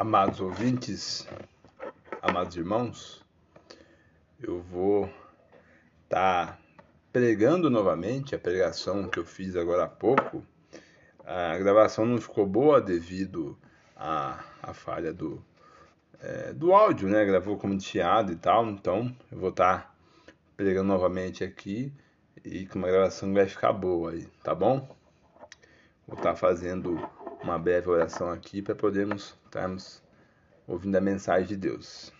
Amados 0.00 0.40
ouvintes, 0.40 1.28
amados 2.22 2.56
irmãos, 2.56 3.22
eu 4.40 4.62
vou 4.62 5.04
estar 6.04 6.46
tá 6.46 6.58
pregando 7.12 7.68
novamente 7.68 8.34
a 8.34 8.38
pregação 8.38 9.10
que 9.10 9.18
eu 9.18 9.26
fiz 9.26 9.54
agora 9.56 9.84
há 9.84 9.86
pouco. 9.86 10.42
A 11.22 11.58
gravação 11.58 12.06
não 12.06 12.16
ficou 12.16 12.46
boa 12.46 12.80
devido 12.80 13.58
à, 13.94 14.42
à 14.62 14.72
falha 14.72 15.12
do, 15.12 15.44
é, 16.18 16.54
do 16.54 16.72
áudio, 16.72 17.06
né? 17.06 17.22
Gravou 17.26 17.58
como 17.58 17.78
chiado 17.78 18.32
e 18.32 18.36
tal, 18.36 18.64
então 18.70 19.14
eu 19.30 19.38
vou 19.38 19.50
estar 19.50 19.82
tá 19.82 19.94
pregando 20.56 20.88
novamente 20.88 21.44
aqui 21.44 21.92
e 22.42 22.64
com 22.64 22.78
uma 22.78 22.88
gravação 22.88 23.34
vai 23.34 23.44
ficar 23.44 23.74
boa 23.74 24.12
aí, 24.12 24.26
tá 24.42 24.54
bom? 24.54 24.78
Vou 26.08 26.16
estar 26.16 26.30
tá 26.30 26.36
fazendo 26.36 27.06
uma 27.42 27.58
breve 27.58 27.90
oração 27.90 28.30
aqui 28.30 28.62
para 28.62 28.74
podermos 28.74 29.38
estarmos 29.50 30.00
ouvindo 30.64 30.96
a 30.96 31.00
mensagem 31.00 31.48
de 31.48 31.56
Deus. 31.56 32.12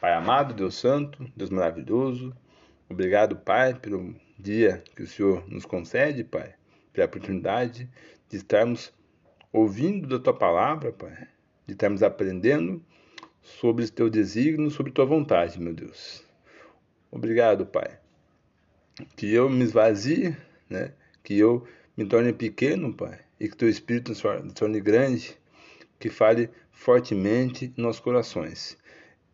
Pai 0.00 0.12
amado, 0.12 0.52
Deus 0.52 0.74
santo, 0.74 1.24
Deus 1.36 1.48
maravilhoso, 1.48 2.36
obrigado, 2.90 3.36
Pai, 3.36 3.72
pelo 3.72 4.16
dia 4.36 4.82
que 4.96 5.04
o 5.04 5.06
Senhor 5.06 5.48
nos 5.48 5.64
concede, 5.64 6.24
Pai, 6.24 6.52
pela 6.92 7.06
oportunidade 7.06 7.88
de 8.28 8.36
estarmos 8.36 8.92
ouvindo 9.52 10.08
da 10.08 10.18
tua 10.18 10.36
palavra, 10.36 10.92
Pai, 10.92 11.28
de 11.68 11.74
estarmos 11.74 12.02
aprendendo 12.02 12.84
sobre 13.40 13.84
o 13.84 13.90
teu 13.90 14.10
desígnio, 14.10 14.70
sobre 14.70 14.90
tua 14.90 15.06
vontade, 15.06 15.60
meu 15.60 15.72
Deus. 15.72 16.24
Obrigado, 17.12 17.64
Pai. 17.64 18.00
Que 19.14 19.32
eu 19.32 19.48
me 19.48 19.62
esvazie, 19.62 20.36
né? 20.68 20.94
Que 21.22 21.38
eu 21.38 21.64
me 21.96 22.04
torne 22.04 22.32
pequeno, 22.32 22.92
Pai, 22.92 23.20
e 23.38 23.48
que 23.48 23.56
teu 23.56 23.68
Espírito 23.68 24.12
se 24.16 24.22
torne 24.54 24.80
grande, 24.80 25.38
que 26.04 26.10
fale 26.10 26.50
fortemente 26.70 27.72
em 27.74 27.80
nossos 27.80 27.98
corações. 27.98 28.76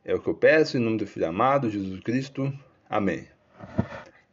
É 0.05 0.15
o 0.15 0.21
que 0.21 0.29
eu 0.29 0.35
peço 0.35 0.77
em 0.77 0.81
nome 0.81 0.99
do 0.99 1.07
Filho 1.07 1.27
amado, 1.27 1.69
Jesus 1.69 1.99
Cristo. 1.99 2.53
Amém. 2.89 3.27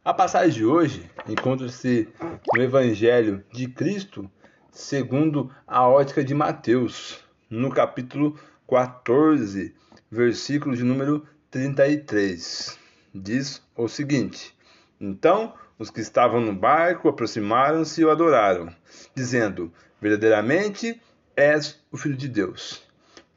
A 0.04 0.14
passagem 0.14 0.52
de 0.52 0.64
hoje 0.64 1.10
encontra-se 1.28 2.06
no 2.54 2.62
Evangelho 2.62 3.44
de 3.52 3.66
Cristo 3.66 4.30
segundo 4.70 5.52
a 5.66 5.88
ótica 5.88 6.22
de 6.22 6.32
Mateus, 6.32 7.18
no 7.50 7.70
capítulo 7.70 8.38
14, 8.70 9.74
versículo 10.08 10.76
de 10.76 10.84
número 10.84 11.26
33. 11.50 12.78
Diz 13.12 13.60
o 13.74 13.88
seguinte: 13.88 14.54
Então 15.00 15.54
os 15.76 15.90
que 15.90 16.00
estavam 16.00 16.40
no 16.40 16.54
barco 16.54 17.08
aproximaram-se 17.08 18.00
e 18.00 18.04
o 18.04 18.10
adoraram, 18.12 18.72
dizendo: 19.12 19.72
Verdadeiramente 20.00 21.02
és 21.38 21.78
o 21.92 21.96
Filho 21.96 22.16
de 22.16 22.28
Deus. 22.28 22.82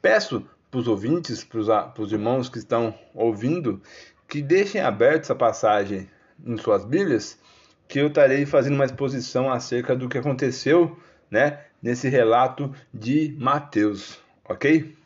Peço 0.02 0.44
para 0.68 0.80
os 0.80 0.88
ouvintes, 0.88 1.44
para 1.44 1.92
os 1.98 2.12
irmãos 2.12 2.48
que 2.48 2.58
estão 2.58 2.92
ouvindo, 3.14 3.80
que 4.28 4.42
deixem 4.42 4.80
aberta 4.80 5.20
essa 5.20 5.34
passagem 5.36 6.10
em 6.44 6.56
suas 6.56 6.84
Bíblias, 6.84 7.38
que 7.86 8.00
eu 8.00 8.08
estarei 8.08 8.44
fazendo 8.44 8.74
uma 8.74 8.84
exposição 8.84 9.52
acerca 9.52 9.94
do 9.94 10.08
que 10.08 10.18
aconteceu 10.18 10.98
né, 11.30 11.60
nesse 11.80 12.08
relato 12.08 12.74
de 12.92 13.36
Mateus, 13.38 14.18
ok? 14.48 14.96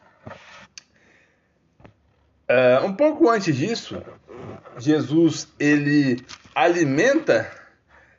Uh, 2.49 2.87
um 2.87 2.95
pouco 2.95 3.29
antes 3.29 3.55
disso, 3.55 4.03
Jesus 4.79 5.49
ele 5.59 6.25
alimenta 6.55 7.51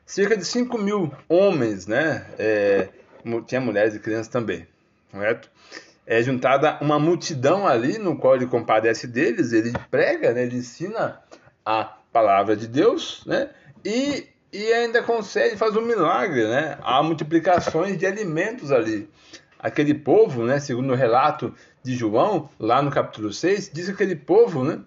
cerca 0.06 0.36
de 0.36 0.44
5 0.44 0.78
mil 0.78 1.10
homens, 1.28 1.86
né? 1.86 2.26
É, 2.38 2.88
tinha 3.46 3.60
mulheres 3.60 3.94
e 3.94 3.98
crianças 3.98 4.28
também, 4.28 4.66
correto? 5.10 5.50
É 6.06 6.22
juntada 6.22 6.78
uma 6.80 6.98
multidão 6.98 7.66
ali 7.66 7.98
no 7.98 8.16
qual 8.16 8.34
ele 8.34 8.46
compadece 8.46 9.06
deles, 9.06 9.52
ele 9.52 9.72
prega, 9.90 10.32
né? 10.32 10.44
ele 10.44 10.56
ensina 10.56 11.20
a 11.64 11.84
palavra 12.12 12.56
de 12.56 12.66
Deus, 12.66 13.22
né? 13.26 13.50
E, 13.84 14.26
e 14.52 14.72
ainda 14.72 15.02
consegue 15.02 15.56
fazer 15.56 15.78
um 15.78 15.84
milagre, 15.84 16.48
né? 16.48 16.78
Há 16.82 17.02
multiplicações 17.02 17.98
de 17.98 18.06
alimentos 18.06 18.72
ali. 18.72 19.08
Aquele 19.58 19.92
povo, 19.92 20.44
né? 20.44 20.58
Segundo 20.60 20.92
o 20.92 20.96
relato 20.96 21.54
de 21.82 21.94
João, 21.94 22.48
lá 22.58 22.80
no 22.80 22.90
capítulo 22.90 23.32
6, 23.32 23.70
diz 23.72 23.86
que 23.86 23.92
aquele 23.92 24.16
povo, 24.16 24.64
né? 24.64 24.80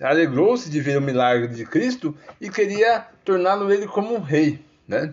alegrou-se 0.00 0.70
de 0.70 0.80
ver 0.80 0.96
o 0.96 1.02
milagre 1.02 1.48
de 1.48 1.64
Cristo 1.64 2.16
e 2.40 2.48
queria 2.48 3.06
torná-lo 3.24 3.72
ele 3.72 3.86
como 3.86 4.14
um 4.14 4.20
rei, 4.20 4.64
né? 4.88 5.12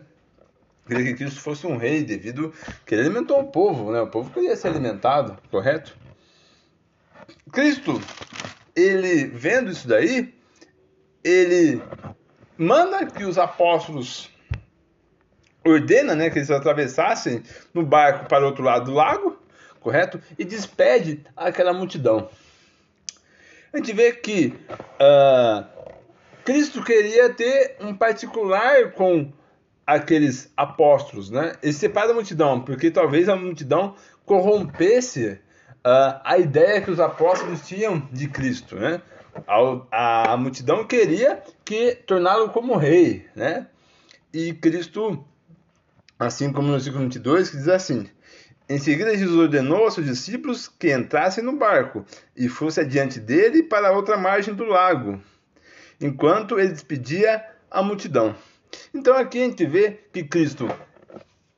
Queria 0.86 1.06
que 1.06 1.14
Cristo 1.16 1.40
fosse 1.40 1.66
um 1.68 1.78
rei 1.78 2.04
devido 2.04 2.54
que 2.86 2.96
ele 2.96 3.02
alimentou 3.02 3.40
o 3.40 3.48
povo, 3.48 3.92
né? 3.92 4.02
O 4.02 4.08
povo 4.08 4.32
queria 4.32 4.56
ser 4.56 4.70
alimentado, 4.70 5.38
correto? 5.50 5.96
Cristo, 7.52 8.02
ele 8.76 9.26
vendo 9.26 9.72
isso 9.72 9.88
daí, 9.88 10.34
ele 11.24 11.82
manda 12.58 13.06
que 13.06 13.24
os 13.24 13.38
apóstolos 13.38 14.30
ordena, 15.64 16.16
né, 16.16 16.30
que 16.30 16.40
eles 16.40 16.50
atravessassem 16.50 17.44
no 17.74 17.86
barco 17.86 18.28
para 18.28 18.44
o 18.44 18.48
outro 18.48 18.64
lado 18.64 18.86
do 18.86 18.94
lago, 18.94 19.38
correto? 19.80 20.20
E 20.38 20.44
despede 20.44 21.24
aquela 21.36 21.72
multidão 21.72 22.30
a 23.74 23.78
gente 23.78 23.94
vê 23.94 24.12
que 24.12 24.54
uh, 25.00 25.66
Cristo 26.44 26.84
queria 26.84 27.34
ter 27.34 27.78
um 27.80 27.96
particular 27.96 28.92
com 28.92 29.32
aqueles 29.86 30.52
apóstolos, 30.56 31.30
né? 31.30 31.54
Ele 31.62 31.74
separa 31.74 32.12
a 32.12 32.14
multidão, 32.14 32.62
porque 32.62 32.92
talvez 32.92 33.28
a 33.28 33.36
multidão 33.36 33.96
corrompesse 34.26 35.40
uh, 35.86 36.22
a 36.24 36.38
ideia 36.38 36.82
que 36.82 36.92
os 36.92 37.00
apóstolos 37.00 37.68
tinham 37.68 38.08
de 38.12 38.28
Cristo, 38.28 38.76
né? 38.76 39.02
A, 39.48 40.34
a 40.34 40.38
multidão 40.38 40.86
queria 40.86 41.42
que 41.64 41.96
torná-lo 42.06 42.50
como 42.50 42.78
rei, 42.78 43.26
né? 43.36 43.68
E 44.34 44.54
Cristo, 44.54 45.24
assim 46.20 46.52
como 46.52 46.68
no 46.68 46.74
versículo 46.74 47.04
22, 47.04 47.50
que 47.50 47.58
diz 47.58 47.68
assim: 47.68 48.10
em 48.72 48.78
seguida, 48.78 49.18
Jesus 49.18 49.38
ordenou 49.38 49.84
aos 49.84 49.96
seus 49.96 50.06
discípulos 50.06 50.70
que 50.70 50.94
entrassem 50.94 51.44
no 51.44 51.58
barco 51.58 52.06
e 52.34 52.48
fossem 52.48 52.86
adiante 52.86 53.20
dele 53.20 53.64
para 53.64 53.90
a 53.90 53.92
outra 53.92 54.16
margem 54.16 54.54
do 54.54 54.64
lago, 54.64 55.22
enquanto 56.00 56.58
ele 56.58 56.70
despedia 56.70 57.46
a 57.70 57.84
multidão. 57.84 58.34
Então 58.94 59.16
aqui 59.16 59.40
a 59.42 59.46
gente 59.46 59.66
vê 59.66 60.00
que 60.12 60.24
Cristo 60.24 60.70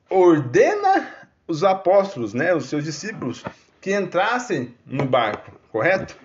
ordena 0.08 1.08
os 1.46 1.62
apóstolos, 1.62 2.32
né, 2.32 2.54
os 2.54 2.66
seus 2.66 2.84
discípulos, 2.84 3.44
que 3.80 3.94
entrassem 3.94 4.74
no 4.86 5.04
barco, 5.04 5.52
correto? 5.70 6.16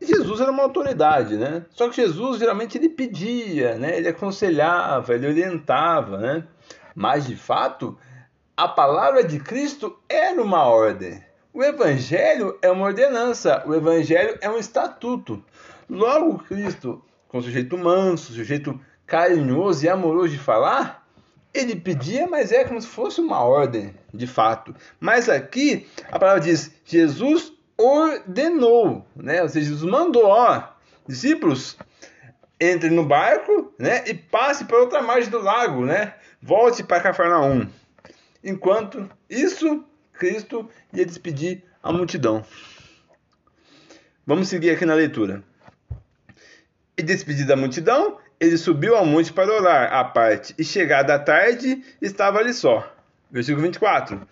Jesus 0.00 0.40
era 0.40 0.50
uma 0.50 0.62
autoridade, 0.62 1.36
né? 1.36 1.64
Só 1.70 1.88
que 1.88 1.96
Jesus 1.96 2.38
geralmente 2.38 2.78
ele 2.78 2.88
pedia, 2.88 3.76
né? 3.76 3.98
Ele 3.98 4.08
aconselhava, 4.08 5.14
ele 5.14 5.26
orientava, 5.26 6.16
né? 6.16 6.44
Mas 6.94 7.26
de 7.26 7.36
fato, 7.36 7.98
a 8.56 8.66
palavra 8.66 9.22
de 9.22 9.38
Cristo 9.38 9.98
era 10.08 10.42
uma 10.42 10.64
ordem. 10.64 11.22
O 11.52 11.62
Evangelho 11.62 12.58
é 12.62 12.70
uma 12.70 12.86
ordenança, 12.86 13.62
o 13.66 13.74
Evangelho 13.74 14.38
é 14.40 14.48
um 14.48 14.58
estatuto. 14.58 15.44
Logo, 15.88 16.38
Cristo, 16.40 17.02
com 17.28 17.42
sujeito 17.42 17.76
manso, 17.76 18.32
sujeito 18.32 18.80
carinhoso 19.10 19.84
e 19.84 19.88
amoroso 19.88 20.28
de 20.28 20.38
falar, 20.38 21.04
ele 21.52 21.74
pedia, 21.74 22.28
mas 22.28 22.52
é 22.52 22.64
como 22.64 22.80
se 22.80 22.86
fosse 22.86 23.20
uma 23.20 23.42
ordem, 23.42 23.92
de 24.14 24.24
fato. 24.24 24.72
Mas 25.00 25.28
aqui 25.28 25.88
a 26.12 26.18
palavra 26.18 26.40
diz: 26.40 26.72
Jesus 26.84 27.52
ordenou, 27.76 29.04
né? 29.16 29.42
Ou 29.42 29.48
seja, 29.48 29.66
Jesus 29.66 29.90
mandou, 29.90 30.26
ó, 30.26 30.62
discípulos, 31.08 31.76
entre 32.60 32.88
no 32.88 33.04
barco, 33.04 33.74
né? 33.76 34.04
E 34.06 34.14
passe 34.14 34.64
para 34.64 34.78
outra 34.78 35.02
margem 35.02 35.28
do 35.28 35.40
lago, 35.40 35.84
né? 35.84 36.14
Volte 36.40 36.84
para 36.84 37.02
Cafarnaum. 37.02 37.68
Enquanto 38.44 39.10
isso, 39.28 39.84
Cristo 40.12 40.70
ia 40.92 41.04
despedir 41.04 41.64
a 41.82 41.92
multidão. 41.92 42.44
Vamos 44.24 44.48
seguir 44.48 44.70
aqui 44.70 44.86
na 44.86 44.94
leitura. 44.94 45.42
E 46.96 47.02
despedido 47.02 47.48
da 47.48 47.56
multidão, 47.56 48.18
ele 48.40 48.56
subiu 48.56 48.96
ao 48.96 49.04
monte 49.04 49.32
para 49.32 49.52
orar 49.52 49.92
à 49.92 50.02
parte, 50.02 50.54
e 50.58 50.64
chegada 50.64 51.14
a 51.14 51.18
tarde, 51.18 51.84
estava 52.00 52.38
ali 52.38 52.54
só. 52.54 52.90
Versículo 53.30 53.62
24. 53.62 54.26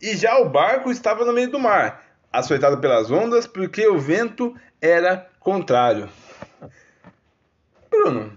E 0.00 0.16
já 0.16 0.36
o 0.38 0.50
barco 0.50 0.90
estava 0.90 1.24
no 1.24 1.32
meio 1.32 1.50
do 1.50 1.60
mar, 1.60 2.04
açoitado 2.32 2.78
pelas 2.78 3.10
ondas, 3.10 3.46
porque 3.46 3.86
o 3.86 3.98
vento 3.98 4.54
era 4.80 5.30
contrário. 5.38 6.08
Bruno, 7.88 8.32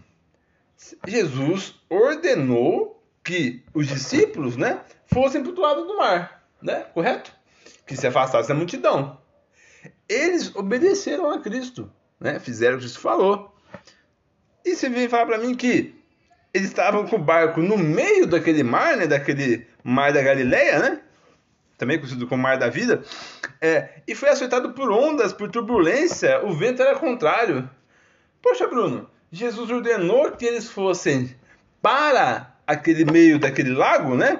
Jesus 1.08 1.76
ordenou 1.90 3.04
que 3.24 3.64
os 3.74 3.88
discípulos, 3.88 4.56
né, 4.56 4.82
fossem 5.08 5.42
para 5.42 5.52
o 5.52 5.60
lado 5.60 5.86
do 5.86 5.98
mar, 5.98 6.44
né? 6.62 6.86
Correto? 6.94 7.34
Que 7.88 7.98
se 7.98 8.06
afastassem 8.06 8.50
da 8.50 8.56
multidão. 8.56 9.20
Eles 10.08 10.56
obedeceram 10.56 11.32
a 11.32 11.40
Cristo, 11.40 11.92
né? 12.20 12.40
Fizeram 12.40 12.76
o 12.76 12.78
que 12.78 12.84
Cristo 12.84 13.00
falou. 13.00 13.55
E 14.66 14.76
você 14.76 14.90
vem 14.90 15.08
falar 15.08 15.28
para 15.28 15.38
mim 15.38 15.54
que 15.56 15.96
eles 16.54 16.70
estavam 16.70 17.06
com 17.08 17.18
o 17.18 17.20
barco 17.20 17.62
no 17.62 17.78
meio 17.78 18.26
daquele 18.26 18.64
mar, 18.64 18.98
né? 18.98 19.06
Daquele 19.06 19.68
mar 19.84 20.12
da 20.12 20.22
Galileia, 20.22 20.80
né? 20.80 21.02
também 21.78 21.98
conhecido 21.98 22.28
como 22.28 22.42
Mar 22.42 22.58
da 22.58 22.70
Vida, 22.70 23.04
é, 23.62 24.02
e 24.08 24.16
foi 24.16 24.30
açoitado 24.30 24.72
por 24.74 24.92
ondas, 24.92 25.34
por 25.34 25.50
turbulência, 25.50 26.44
o 26.46 26.54
vento 26.54 26.82
era 26.82 26.98
contrário. 26.98 27.70
Poxa, 28.42 28.68
Bruno, 28.68 29.10
Jesus 29.32 29.70
ordenou 29.70 30.32
que 30.32 30.46
eles 30.46 30.70
fossem 30.70 31.36
para 31.82 32.56
aquele 32.66 33.06
meio 33.06 33.40
daquele 33.40 33.74
lago, 33.74 34.16
né? 34.16 34.38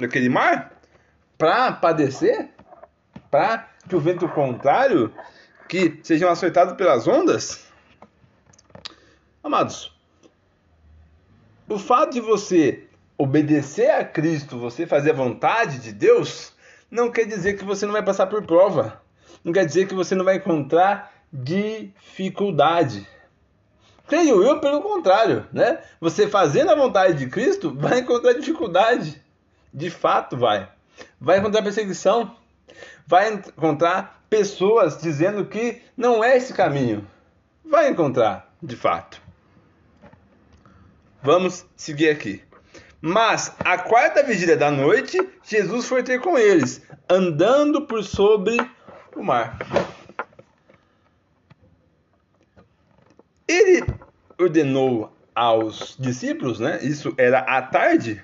Daquele 0.00 0.28
mar, 0.28 0.72
para 1.36 1.72
padecer, 1.72 2.48
para 3.30 3.68
que 3.88 3.96
o 3.96 4.00
vento 4.00 4.28
contrário, 4.28 5.12
que 5.68 5.98
sejam 6.02 6.30
açoitados 6.30 6.74
pelas 6.74 7.06
ondas. 7.08 7.67
Amados, 9.48 9.90
o 11.66 11.78
fato 11.78 12.12
de 12.12 12.20
você 12.20 12.86
obedecer 13.16 13.90
a 13.90 14.04
Cristo, 14.04 14.58
você 14.58 14.86
fazer 14.86 15.12
a 15.12 15.14
vontade 15.14 15.78
de 15.78 15.90
Deus, 15.90 16.52
não 16.90 17.10
quer 17.10 17.24
dizer 17.24 17.56
que 17.56 17.64
você 17.64 17.86
não 17.86 17.94
vai 17.94 18.04
passar 18.04 18.26
por 18.26 18.44
prova. 18.44 19.00
Não 19.42 19.50
quer 19.50 19.64
dizer 19.64 19.88
que 19.88 19.94
você 19.94 20.14
não 20.14 20.22
vai 20.22 20.36
encontrar 20.36 21.14
dificuldade. 21.32 23.08
Creio 24.06 24.42
eu, 24.42 24.60
pelo 24.60 24.82
contrário, 24.82 25.46
né? 25.50 25.78
Você 25.98 26.28
fazendo 26.28 26.70
a 26.70 26.76
vontade 26.76 27.14
de 27.14 27.26
Cristo 27.30 27.74
vai 27.74 28.00
encontrar 28.00 28.34
dificuldade. 28.34 29.18
De 29.72 29.88
fato, 29.88 30.36
vai. 30.36 30.70
Vai 31.18 31.38
encontrar 31.38 31.62
perseguição. 31.62 32.36
Vai 33.06 33.32
encontrar 33.32 34.20
pessoas 34.28 35.00
dizendo 35.00 35.46
que 35.46 35.80
não 35.96 36.22
é 36.22 36.36
esse 36.36 36.52
caminho. 36.52 37.08
Vai 37.64 37.88
encontrar, 37.88 38.54
de 38.62 38.76
fato. 38.76 39.27
Vamos 41.22 41.66
seguir 41.76 42.10
aqui. 42.10 42.42
Mas 43.00 43.54
a 43.60 43.78
quarta 43.78 44.22
vigília 44.22 44.56
da 44.56 44.70
noite, 44.70 45.18
Jesus 45.42 45.86
foi 45.86 46.02
ter 46.02 46.20
com 46.20 46.36
eles, 46.36 46.82
andando 47.08 47.86
por 47.86 48.02
sobre 48.02 48.56
o 49.14 49.22
mar. 49.22 49.58
Ele 53.46 53.84
ordenou 54.38 55.12
aos 55.34 55.96
discípulos, 55.98 56.58
né? 56.58 56.80
Isso 56.82 57.14
era 57.16 57.38
à 57.40 57.62
tarde, 57.62 58.22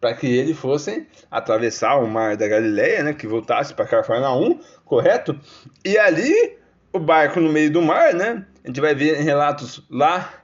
para 0.00 0.14
que 0.14 0.26
eles 0.26 0.58
fossem 0.58 1.06
atravessar 1.30 1.96
o 1.96 2.08
mar 2.08 2.36
da 2.36 2.48
Galileia, 2.48 3.02
né? 3.02 3.12
Que 3.12 3.26
voltasse 3.26 3.72
para 3.74 3.86
Cafarnaum, 3.86 4.60
correto? 4.84 5.38
E 5.84 5.96
ali 5.96 6.58
o 6.92 6.98
barco 6.98 7.40
no 7.40 7.50
meio 7.52 7.72
do 7.72 7.80
mar, 7.80 8.12
né? 8.12 8.44
A 8.64 8.66
gente 8.66 8.80
vai 8.80 8.94
ver 8.94 9.20
em 9.20 9.24
relatos 9.24 9.84
lá 9.88 10.39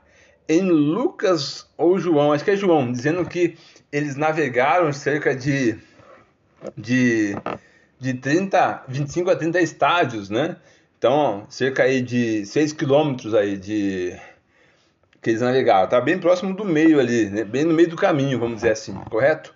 em 0.47 0.61
Lucas 0.61 1.67
ou 1.77 1.99
João, 1.99 2.31
acho 2.31 2.43
que 2.43 2.51
é 2.51 2.55
João, 2.55 2.91
dizendo 2.91 3.25
que 3.25 3.57
eles 3.91 4.15
navegaram 4.15 4.91
cerca 4.93 5.35
de, 5.35 5.77
de, 6.77 7.35
de 7.99 8.13
30, 8.13 8.83
25 8.87 9.29
a 9.29 9.35
30 9.35 9.61
estádios, 9.61 10.29
né? 10.29 10.57
Então, 10.97 11.45
cerca 11.49 11.83
aí 11.83 12.01
de 12.01 12.45
6 12.45 12.73
quilômetros 12.73 13.33
aí 13.33 13.57
de 13.57 14.17
que 15.21 15.31
eles 15.31 15.41
navegaram. 15.41 15.89
Tá 15.89 15.99
bem 15.99 16.17
próximo 16.17 16.55
do 16.55 16.63
meio 16.63 16.99
ali, 16.99 17.29
né? 17.29 17.43
bem 17.43 17.63
no 17.65 17.73
meio 17.73 17.89
do 17.89 17.95
caminho, 17.95 18.39
vamos 18.39 18.57
dizer 18.57 18.71
assim, 18.71 18.93
correto? 19.09 19.53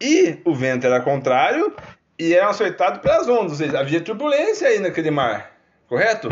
E 0.00 0.38
o 0.44 0.54
vento 0.54 0.86
era 0.86 1.00
contrário 1.00 1.74
e 2.18 2.34
era 2.34 2.48
açoitado 2.48 3.00
pelas 3.00 3.28
ondas, 3.28 3.52
ou 3.52 3.58
seja, 3.58 3.78
havia 3.78 4.00
turbulência 4.00 4.68
aí 4.68 4.80
naquele 4.80 5.10
mar, 5.10 5.52
correto? 5.88 6.28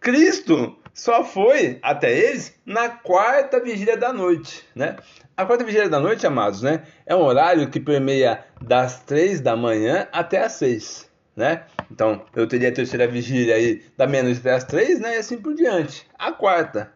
Cristo 0.00 0.76
só 0.94 1.24
foi 1.24 1.78
até 1.82 2.12
eles 2.12 2.54
na 2.66 2.88
quarta 2.88 3.60
vigília 3.60 3.96
da 3.96 4.12
noite, 4.12 4.64
né? 4.74 4.96
A 5.36 5.46
quarta 5.46 5.64
vigília 5.64 5.88
da 5.88 5.98
noite, 5.98 6.26
amados, 6.26 6.62
né? 6.62 6.82
É 7.06 7.16
um 7.16 7.22
horário 7.22 7.70
que 7.70 7.80
permeia 7.80 8.44
das 8.60 9.00
três 9.00 9.40
da 9.40 9.56
manhã 9.56 10.06
até 10.12 10.44
as 10.44 10.52
seis, 10.52 11.10
né? 11.34 11.64
Então, 11.90 12.22
eu 12.36 12.46
teria 12.46 12.68
a 12.68 12.72
terceira 12.72 13.06
vigília 13.08 13.54
aí 13.54 13.82
da 13.96 14.06
meia-noite 14.06 14.40
até 14.40 14.52
as 14.52 14.64
três, 14.64 15.00
né? 15.00 15.16
E 15.16 15.18
assim 15.18 15.38
por 15.38 15.54
diante. 15.54 16.06
A 16.18 16.30
quarta. 16.30 16.92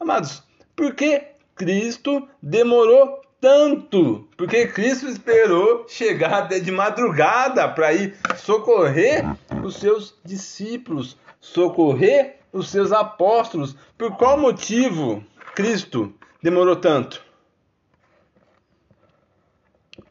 Amados, 0.00 0.42
por 0.74 0.94
que 0.94 1.22
Cristo 1.54 2.26
demorou 2.42 3.20
tanto? 3.40 4.26
Porque 4.36 4.66
Cristo 4.68 5.06
esperou 5.06 5.86
chegar 5.88 6.32
até 6.32 6.58
de 6.58 6.70
madrugada 6.70 7.68
para 7.68 7.92
ir 7.92 8.16
socorrer 8.36 9.24
os 9.62 9.76
seus 9.76 10.18
discípulos, 10.24 11.18
socorrer 11.40 12.36
os 12.56 12.70
seus 12.70 12.92
apóstolos. 12.92 13.76
Por 13.96 14.16
qual 14.16 14.38
motivo 14.38 15.22
Cristo 15.54 16.12
demorou 16.42 16.76
tanto? 16.76 17.24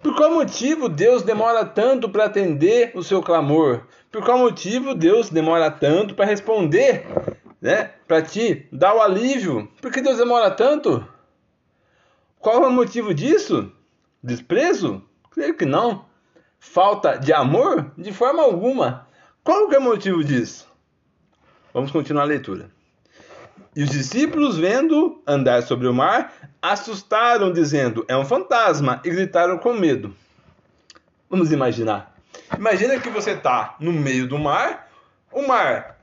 Por 0.01 0.15
qual 0.15 0.31
motivo 0.31 0.88
Deus 0.88 1.24
demora 1.24 1.65
tanto 1.65 2.07
para 2.07 2.25
atender 2.25 2.92
o 2.95 3.03
seu 3.03 3.24
clamor? 3.24 3.88
Por 4.12 4.24
qual 4.24 4.38
motivo 4.38 4.94
Deus 4.94 5.30
demora 5.30 5.71
tanto 5.71 6.13
para 6.13 6.25
responder, 6.25 7.06
né? 7.59 7.92
Para 8.07 8.21
te 8.21 8.68
dar 8.71 8.94
o 8.94 9.01
alívio? 9.01 9.68
Por 9.81 9.92
que 9.92 10.01
Deus 10.01 10.18
demora 10.18 10.51
tanto? 10.51 11.06
Qual 12.39 12.63
é 12.63 12.68
o 12.68 12.71
motivo 12.71 13.13
disso? 13.13 13.71
Desprezo? 14.21 15.01
Creio 15.31 15.57
que 15.57 15.65
não. 15.65 16.06
Falta 16.59 17.18
de 17.18 17.33
amor? 17.33 17.92
De 17.97 18.13
forma 18.13 18.44
alguma. 18.44 19.07
Qual 19.44 19.71
é 19.71 19.77
o 19.77 19.81
motivo 19.81 20.24
disso? 20.24 20.71
Vamos 21.75 21.92
continuar 21.92 22.24
a 22.24 22.27
leitura. 22.27 22.69
E 23.75 23.83
os 23.83 23.89
discípulos, 23.89 24.57
vendo 24.57 25.22
andar 25.27 25.62
sobre 25.62 25.89
o 25.89 25.94
mar, 25.94 26.31
assustaram, 26.62 27.51
dizendo: 27.51 28.06
É 28.07 28.16
um 28.16 28.24
fantasma, 28.24 29.01
e 29.04 29.10
gritaram 29.10 29.57
com 29.57 29.74
medo. 29.74 30.16
Vamos 31.30 31.51
imaginar. 31.51 32.16
Imagina 32.57 32.98
que 32.98 33.10
você 33.10 33.31
está 33.31 33.75
no 33.77 33.92
meio 33.92 34.25
do 34.25 34.39
mar, 34.39 34.89
o 35.33 35.45
mar 35.45 36.00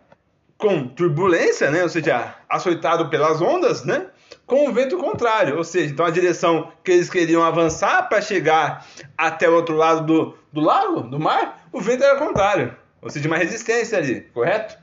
com 0.59 0.87
turbulência, 0.87 1.71
né? 1.71 1.83
ou 1.83 1.89
seja, 1.89 2.35
açoitado 2.51 3.09
pelas 3.09 3.41
ondas, 3.41 3.83
né? 3.83 4.09
com 4.45 4.69
o 4.69 4.73
vento 4.75 4.99
contrário, 4.99 5.57
ou 5.57 5.65
seja, 5.65 5.91
então 5.91 6.05
a 6.05 6.11
direção 6.11 6.71
que 6.85 6.93
eles 6.93 7.09
queriam 7.09 7.43
avançar 7.43 8.11
para 8.11 8.21
chegar 8.21 8.87
até 9.17 9.49
o 9.49 9.55
outro 9.55 9.75
lado 9.75 10.05
do, 10.05 10.39
do 10.53 10.61
lago, 10.61 11.01
do 11.01 11.19
mar, 11.19 11.67
o 11.73 11.81
vento 11.81 12.05
era 12.05 12.19
contrário, 12.19 12.77
ou 13.01 13.09
seja, 13.09 13.27
uma 13.27 13.39
resistência 13.39 13.97
ali, 13.97 14.21
correto? 14.35 14.83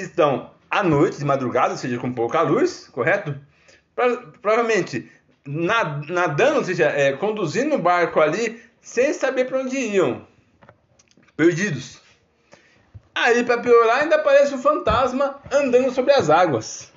Estão 0.00 0.50
à 0.70 0.82
noite, 0.82 1.18
de 1.18 1.24
madrugada, 1.24 1.72
ou 1.72 1.76
seja, 1.76 1.98
com 1.98 2.12
pouca 2.12 2.42
luz, 2.42 2.88
correto? 2.88 3.34
Provavelmente 4.40 5.10
nadando, 5.46 6.58
ou 6.58 6.64
seja, 6.64 6.86
é, 6.86 7.12
conduzindo 7.12 7.74
o 7.74 7.78
barco 7.78 8.20
ali 8.20 8.62
sem 8.80 9.12
saber 9.12 9.46
para 9.46 9.58
onde 9.58 9.76
iam, 9.76 10.26
perdidos. 11.36 12.00
Aí, 13.14 13.44
para 13.44 13.58
piorar, 13.58 14.02
ainda 14.02 14.16
aparece 14.16 14.54
um 14.54 14.58
fantasma 14.58 15.40
andando 15.52 15.90
sobre 15.90 16.12
as 16.12 16.30
águas. 16.30 16.92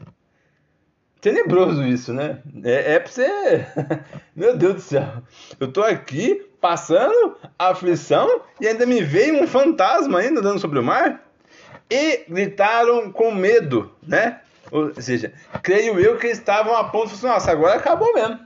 Tenebroso 1.19 1.83
isso, 1.83 2.13
né? 2.13 2.41
É, 2.63 2.95
é 2.95 3.00
pra 3.00 3.12
você. 3.12 3.65
Meu 4.36 4.57
Deus 4.57 4.75
do 4.75 4.81
céu. 4.81 5.24
Eu 5.60 5.72
tô 5.72 5.81
aqui 5.81 6.45
passando 6.60 7.38
aflição 7.57 8.41
e 8.60 8.67
ainda 8.67 8.86
me 8.86 9.01
veio 9.01 9.41
um 9.41 9.48
fantasma 9.48 10.19
ainda 10.19 10.39
andando 10.39 10.60
sobre 10.60 10.79
o 10.79 10.83
mar 10.83 11.25
e 11.89 12.25
gritaram 12.27 13.12
com 13.12 13.32
medo, 13.32 13.92
né? 14.01 14.42
Ou 14.72 14.94
seja, 15.01 15.34
creio 15.62 16.00
eu 16.00 16.18
que 16.18 16.27
estavam 16.27 16.75
a 16.75 16.86
ponto 16.86 17.13
de 17.13 17.20
falar, 17.20 17.34
nossa, 17.36 17.51
agora 17.51 17.75
acabou 17.75 18.13
mesmo. 18.13 18.39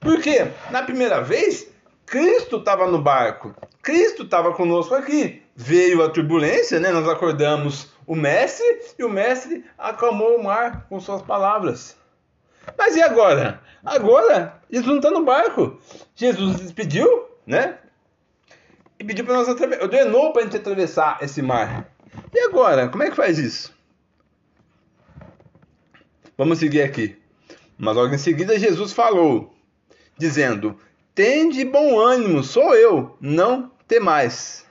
Porque 0.00 0.48
na 0.70 0.82
primeira 0.82 1.20
vez, 1.20 1.68
Cristo 2.06 2.56
estava 2.56 2.86
no 2.86 3.00
barco, 3.00 3.54
Cristo 3.82 4.24
estava 4.24 4.52
conosco 4.52 4.94
aqui. 4.94 5.42
Veio 5.54 6.02
a 6.04 6.10
turbulência, 6.10 6.78
né? 6.78 6.90
Nós 6.90 7.08
acordamos 7.08 7.88
o 8.06 8.14
mestre 8.14 8.64
e 8.98 9.04
o 9.04 9.08
mestre 9.08 9.64
acalmou 9.76 10.36
o 10.36 10.44
mar 10.44 10.86
com 10.88 11.00
suas 11.00 11.22
palavras. 11.22 11.96
Mas 12.76 12.96
e 12.96 13.02
agora? 13.02 13.60
Agora, 13.84 14.60
eles 14.70 14.86
não 14.86 14.96
estão 14.96 15.10
no 15.10 15.24
barco. 15.24 15.80
Jesus 16.14 16.56
despediu, 16.56 17.28
né? 17.46 17.78
E 18.98 19.04
pediu 19.04 19.24
para 19.24 19.34
nós 19.34 19.48
atravessar, 19.48 19.82
ordenou 19.82 20.32
para 20.32 20.42
a 20.42 20.44
gente 20.44 20.56
atravessar 20.56 21.18
esse 21.22 21.40
mar. 21.40 21.88
E 22.32 22.40
agora, 22.40 22.88
como 22.88 23.02
é 23.02 23.10
que 23.10 23.16
faz 23.16 23.38
isso? 23.38 23.72
Vamos 26.36 26.58
seguir 26.58 26.82
aqui. 26.82 27.16
Mas 27.76 27.96
logo 27.96 28.14
em 28.14 28.18
seguida 28.18 28.58
Jesus 28.58 28.92
falou, 28.92 29.54
dizendo: 30.16 30.78
Tende 31.14 31.64
bom 31.64 31.98
ânimo, 31.98 32.42
sou 32.42 32.74
eu, 32.74 33.16
não 33.20 33.70
temais. 33.86 34.66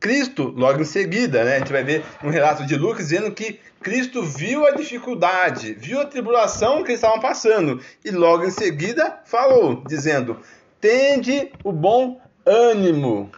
Cristo, 0.00 0.54
logo 0.56 0.80
em 0.80 0.84
seguida, 0.84 1.44
né, 1.44 1.56
a 1.56 1.58
gente 1.58 1.72
vai 1.72 1.84
ver 1.84 2.04
um 2.24 2.30
relato 2.30 2.64
de 2.64 2.74
Lucas 2.74 3.08
dizendo 3.08 3.30
que 3.32 3.60
Cristo 3.82 4.22
viu 4.22 4.66
a 4.66 4.70
dificuldade, 4.70 5.74
viu 5.74 6.00
a 6.00 6.06
tribulação 6.06 6.82
que 6.82 6.90
eles 6.90 7.00
estavam 7.00 7.20
passando, 7.20 7.82
e 8.02 8.10
logo 8.10 8.44
em 8.44 8.50
seguida 8.50 9.20
falou, 9.24 9.82
dizendo: 9.86 10.38
Tende 10.80 11.52
o 11.62 11.70
bom 11.70 12.20
ânimo. 12.46 13.30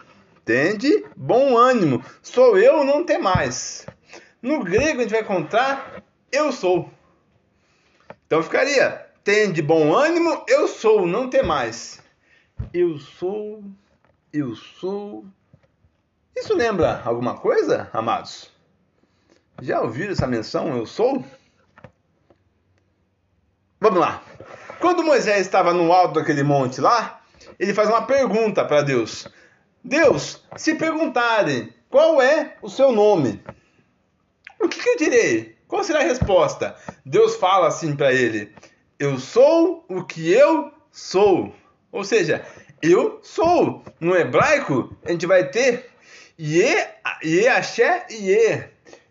Tende 0.45 1.05
bom 1.15 1.57
ânimo. 1.57 2.03
Sou 2.21 2.57
eu, 2.57 2.83
não 2.83 3.05
tem 3.05 3.19
mais. 3.19 3.85
No 4.41 4.63
grego 4.63 4.99
a 4.99 5.03
gente 5.03 5.11
vai 5.11 5.21
encontrar 5.21 6.03
eu 6.31 6.51
sou. 6.51 6.91
Então 8.25 8.41
ficaria 8.41 9.05
tende 9.23 9.61
bom 9.61 9.95
ânimo, 9.95 10.43
eu 10.47 10.67
sou, 10.67 11.07
não 11.07 11.29
tem 11.29 11.43
mais. 11.43 12.01
Eu 12.73 12.97
sou, 12.99 13.63
eu 14.33 14.55
sou. 14.55 15.25
Isso 16.35 16.53
lembra 16.53 17.01
alguma 17.05 17.37
coisa, 17.37 17.89
amados? 17.93 18.51
Já 19.61 19.79
ouviram 19.81 20.11
essa 20.11 20.27
menção, 20.27 20.75
eu 20.75 20.85
sou? 20.85 21.23
Vamos 23.79 23.99
lá. 23.99 24.23
Quando 24.79 25.03
Moisés 25.03 25.41
estava 25.41 25.73
no 25.73 25.93
alto 25.93 26.15
daquele 26.15 26.43
monte 26.43 26.81
lá, 26.81 27.21
ele 27.59 27.73
faz 27.73 27.87
uma 27.87 28.05
pergunta 28.05 28.65
para 28.65 28.81
Deus. 28.81 29.27
Deus, 29.83 30.41
se 30.55 30.75
perguntarem 30.75 31.73
qual 31.89 32.21
é 32.21 32.55
o 32.61 32.69
seu 32.69 32.91
nome, 32.91 33.43
o 34.59 34.69
que, 34.69 34.81
que 34.81 34.89
eu 34.89 34.97
direi? 34.97 35.55
Qual 35.67 35.83
será 35.83 35.99
a 35.99 36.03
resposta? 36.03 36.75
Deus 37.05 37.35
fala 37.35 37.67
assim 37.67 37.95
para 37.95 38.13
ele: 38.13 38.53
Eu 38.97 39.19
sou 39.19 39.85
o 39.89 40.03
que 40.03 40.31
eu 40.31 40.71
sou. 40.91 41.53
Ou 41.91 42.03
seja, 42.03 42.45
eu 42.81 43.19
sou. 43.21 43.83
No 43.99 44.15
hebraico, 44.15 44.95
a 45.03 45.11
gente 45.11 45.25
vai 45.25 45.49
ter 45.49 45.89
Ye, 46.39 46.87
Ye, 47.23 47.47
Axé, 47.47 48.05
Ye. 48.09 48.69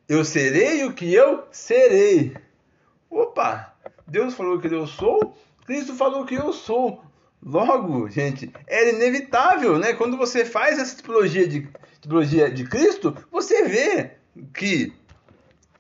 Eu 0.09 0.25
serei 0.25 0.85
o 0.85 0.93
que 0.93 1.13
eu 1.13 1.45
serei. 1.51 2.37
Opa! 3.11 3.75
Deus 4.07 4.35
falou 4.35 4.59
que 4.59 4.67
eu 4.67 4.87
sou, 4.87 5.37
Cristo 5.67 5.95
falou 5.95 6.25
que 6.25 6.35
eu 6.35 6.53
sou. 6.53 7.03
Logo, 7.45 8.09
gente, 8.09 8.53
era 8.69 8.91
inevitável, 8.91 9.77
né? 9.77 9.95
Quando 9.95 10.17
você 10.17 10.45
faz 10.45 10.79
essa 10.79 10.95
tipologia 10.95 11.47
de, 11.47 11.69
tipologia 12.01 12.49
de 12.49 12.65
Cristo, 12.65 13.17
você 13.33 13.65
vê 13.65 14.13
que 14.55 14.93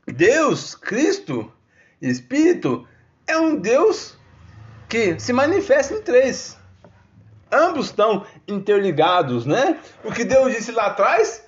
Deus, 0.04 0.75
Cristo, 0.75 1.52
Espírito, 2.00 2.87
é 3.28 3.38
um 3.38 3.54
Deus 3.54 4.19
que 4.88 5.19
se 5.21 5.33
manifesta 5.33 5.95
em 5.95 6.02
três. 6.02 6.59
Ambos 7.50 7.87
estão 7.87 8.26
interligados, 8.49 9.47
né? 9.47 9.78
O 10.02 10.11
que 10.11 10.25
Deus 10.25 10.52
disse 10.52 10.73
lá 10.73 10.87
atrás, 10.87 11.45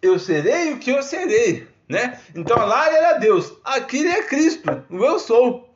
eu 0.00 0.20
serei 0.20 0.72
o 0.74 0.78
que 0.78 0.90
eu 0.90 1.02
serei, 1.02 1.66
né? 1.88 2.20
Então 2.32 2.56
lá 2.64 2.86
ele 2.86 2.96
era 2.96 3.18
Deus, 3.18 3.52
aqui 3.64 3.98
ele 3.98 4.10
é 4.10 4.22
Cristo, 4.22 4.84
o 4.88 5.04
eu 5.04 5.18
sou. 5.18 5.68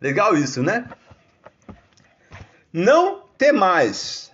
Legal 0.00 0.36
isso, 0.36 0.62
né? 0.62 0.88
Não 2.72 3.22
temais. 3.36 4.30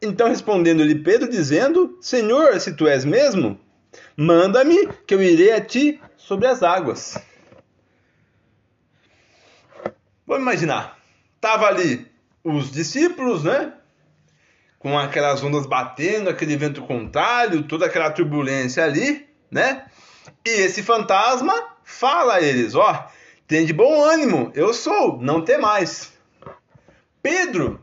Então 0.00 0.28
respondendo-lhe 0.28 0.94
Pedro, 0.94 1.28
dizendo: 1.28 1.98
Senhor, 2.00 2.58
se 2.60 2.74
tu 2.74 2.86
és 2.86 3.04
mesmo, 3.04 3.58
manda-me 4.16 4.86
que 5.06 5.14
eu 5.14 5.22
irei 5.22 5.52
a 5.52 5.60
ti 5.60 6.00
sobre 6.16 6.46
as 6.46 6.62
águas. 6.62 7.18
Vamos 10.26 10.42
imaginar, 10.42 10.98
tava 11.40 11.66
ali 11.66 12.06
os 12.44 12.70
discípulos, 12.70 13.44
né? 13.44 13.72
Com 14.78 14.96
aquelas 14.96 15.42
ondas 15.42 15.66
batendo, 15.66 16.30
aquele 16.30 16.56
vento 16.56 16.82
contrário, 16.82 17.62
toda 17.64 17.86
aquela 17.86 18.10
turbulência 18.10 18.84
ali, 18.84 19.26
né? 19.50 19.86
E 20.44 20.50
esse 20.50 20.82
fantasma 20.82 21.54
fala 21.82 22.34
a 22.34 22.42
eles: 22.42 22.74
ó, 22.74 23.08
tem 23.46 23.64
de 23.64 23.72
bom 23.72 24.02
ânimo, 24.02 24.52
eu 24.54 24.72
sou, 24.74 25.18
não 25.20 25.42
tem 25.42 25.58
mais. 25.58 26.12
Pedro 27.22 27.80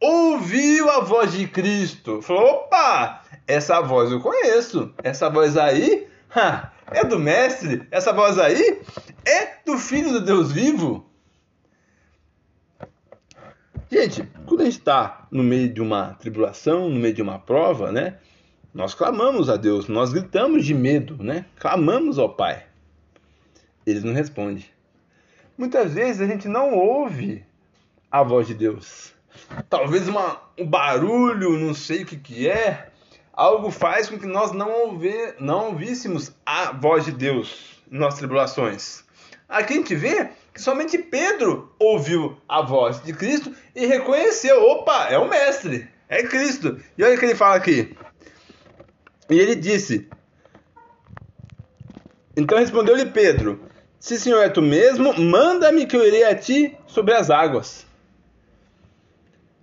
ouviu 0.00 0.90
a 0.90 1.00
voz 1.00 1.32
de 1.32 1.46
Cristo. 1.46 2.22
Falou: 2.22 2.44
opa, 2.44 3.22
essa 3.46 3.80
voz 3.80 4.10
eu 4.10 4.20
conheço. 4.20 4.92
Essa 5.02 5.28
voz 5.28 5.56
aí 5.56 6.08
ha, 6.34 6.72
é 6.86 7.04
do 7.04 7.18
Mestre. 7.18 7.86
Essa 7.90 8.12
voz 8.12 8.38
aí 8.38 8.80
é 9.24 9.64
do 9.64 9.78
Filho 9.78 10.12
do 10.12 10.20
Deus 10.20 10.52
vivo. 10.52 11.06
Gente, 13.90 14.22
quando 14.46 14.60
a 14.60 14.64
gente 14.64 14.78
está 14.78 15.26
no 15.30 15.42
meio 15.42 15.68
de 15.72 15.80
uma 15.80 16.14
tribulação, 16.14 16.88
no 16.88 17.00
meio 17.00 17.14
de 17.14 17.22
uma 17.22 17.38
prova, 17.38 17.90
né? 17.90 18.18
Nós 18.72 18.94
clamamos 18.94 19.50
a 19.50 19.56
Deus, 19.56 19.88
nós 19.88 20.12
gritamos 20.12 20.64
de 20.64 20.72
medo, 20.72 21.20
né? 21.20 21.44
Clamamos 21.58 22.18
ao 22.18 22.28
Pai 22.28 22.70
eles 23.90 24.04
não 24.04 24.12
respondem. 24.12 24.64
Muitas 25.56 25.92
vezes 25.94 26.22
a 26.22 26.26
gente 26.26 26.48
não 26.48 26.74
ouve 26.74 27.44
a 28.10 28.22
voz 28.22 28.46
de 28.46 28.54
Deus. 28.54 29.12
Talvez 29.68 30.08
uma, 30.08 30.40
um 30.58 30.66
barulho, 30.66 31.58
não 31.58 31.74
sei 31.74 32.02
o 32.02 32.06
que, 32.06 32.16
que 32.16 32.48
é, 32.48 32.90
algo 33.32 33.70
faz 33.70 34.08
com 34.08 34.18
que 34.18 34.26
nós 34.26 34.52
não, 34.52 34.70
ouve, 34.70 35.34
não 35.38 35.68
ouvíssemos 35.68 36.32
a 36.44 36.72
voz 36.72 37.04
de 37.04 37.12
Deus 37.12 37.82
em 37.90 37.98
nossas 37.98 38.18
tribulações. 38.18 39.04
Aqui 39.48 39.74
a 39.74 39.76
gente 39.76 39.94
vê 39.94 40.28
que 40.52 40.60
somente 40.60 40.98
Pedro 40.98 41.72
ouviu 41.78 42.36
a 42.48 42.62
voz 42.62 43.02
de 43.02 43.12
Cristo 43.12 43.52
e 43.74 43.86
reconheceu: 43.86 44.62
opa, 44.62 45.08
é 45.08 45.18
o 45.18 45.28
Mestre, 45.28 45.88
é 46.08 46.22
Cristo. 46.22 46.80
E 46.96 47.02
olha 47.02 47.16
o 47.16 47.18
que 47.18 47.24
ele 47.24 47.34
fala 47.34 47.56
aqui. 47.56 47.96
E 49.28 49.38
ele 49.38 49.56
disse: 49.56 50.08
Então 52.36 52.58
respondeu-lhe 52.58 53.06
Pedro: 53.06 53.60
se 53.98 54.18
Senhor 54.18 54.40
é 54.40 54.48
tu 54.48 54.62
mesmo, 54.62 55.18
manda-me 55.18 55.86
que 55.86 55.96
eu 55.96 56.06
irei 56.06 56.24
a 56.24 56.34
ti 56.34 56.76
sobre 56.86 57.14
as 57.14 57.28
águas. 57.28 57.89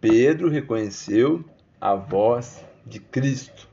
Pedro 0.09 0.49
reconheceu 0.49 1.43
a 1.81 1.93
voz 1.93 2.63
de 2.85 2.97
Cristo. 2.97 3.67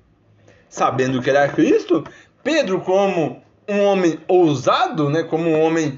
Sabendo 0.68 1.22
que 1.22 1.30
era 1.30 1.48
Cristo, 1.48 2.02
Pedro, 2.42 2.80
como 2.80 3.40
um 3.68 3.84
homem 3.84 4.18
ousado, 4.26 5.08
né, 5.08 5.22
como 5.22 5.48
um 5.48 5.60
homem 5.60 5.96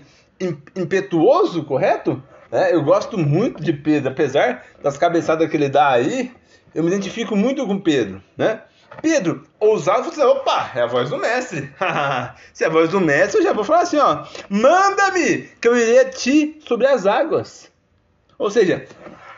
impetuoso, 0.76 1.64
correto? 1.64 2.22
É, 2.52 2.74
eu 2.74 2.84
gosto 2.84 3.16
muito 3.16 3.62
de 3.62 3.72
Pedro, 3.72 4.10
apesar 4.10 4.66
das 4.82 4.98
cabeçadas 4.98 5.48
que 5.48 5.56
ele 5.56 5.70
dá 5.70 5.88
aí, 5.88 6.30
eu 6.74 6.84
me 6.84 6.90
identifico 6.90 7.34
muito 7.34 7.66
com 7.66 7.80
Pedro, 7.80 8.22
né? 8.36 8.60
Pedro, 9.00 9.44
ousado, 9.58 10.08
assim, 10.08 10.22
opa, 10.22 10.70
é 10.74 10.82
a 10.82 10.86
voz 10.86 11.08
do 11.08 11.16
mestre. 11.16 11.72
Se 12.52 12.62
é 12.62 12.66
a 12.66 12.70
voz 12.70 12.90
do 12.90 13.00
mestre, 13.00 13.40
eu 13.40 13.44
já 13.44 13.54
vou 13.54 13.64
falar 13.64 13.80
assim, 13.80 13.98
ó, 13.98 14.24
manda-me 14.50 15.48
que 15.60 15.66
eu 15.66 15.76
irei 15.76 16.00
a 16.00 16.10
ti 16.10 16.58
sobre 16.66 16.86
as 16.86 17.06
águas. 17.06 17.70
Ou 18.38 18.50
seja, 18.50 18.86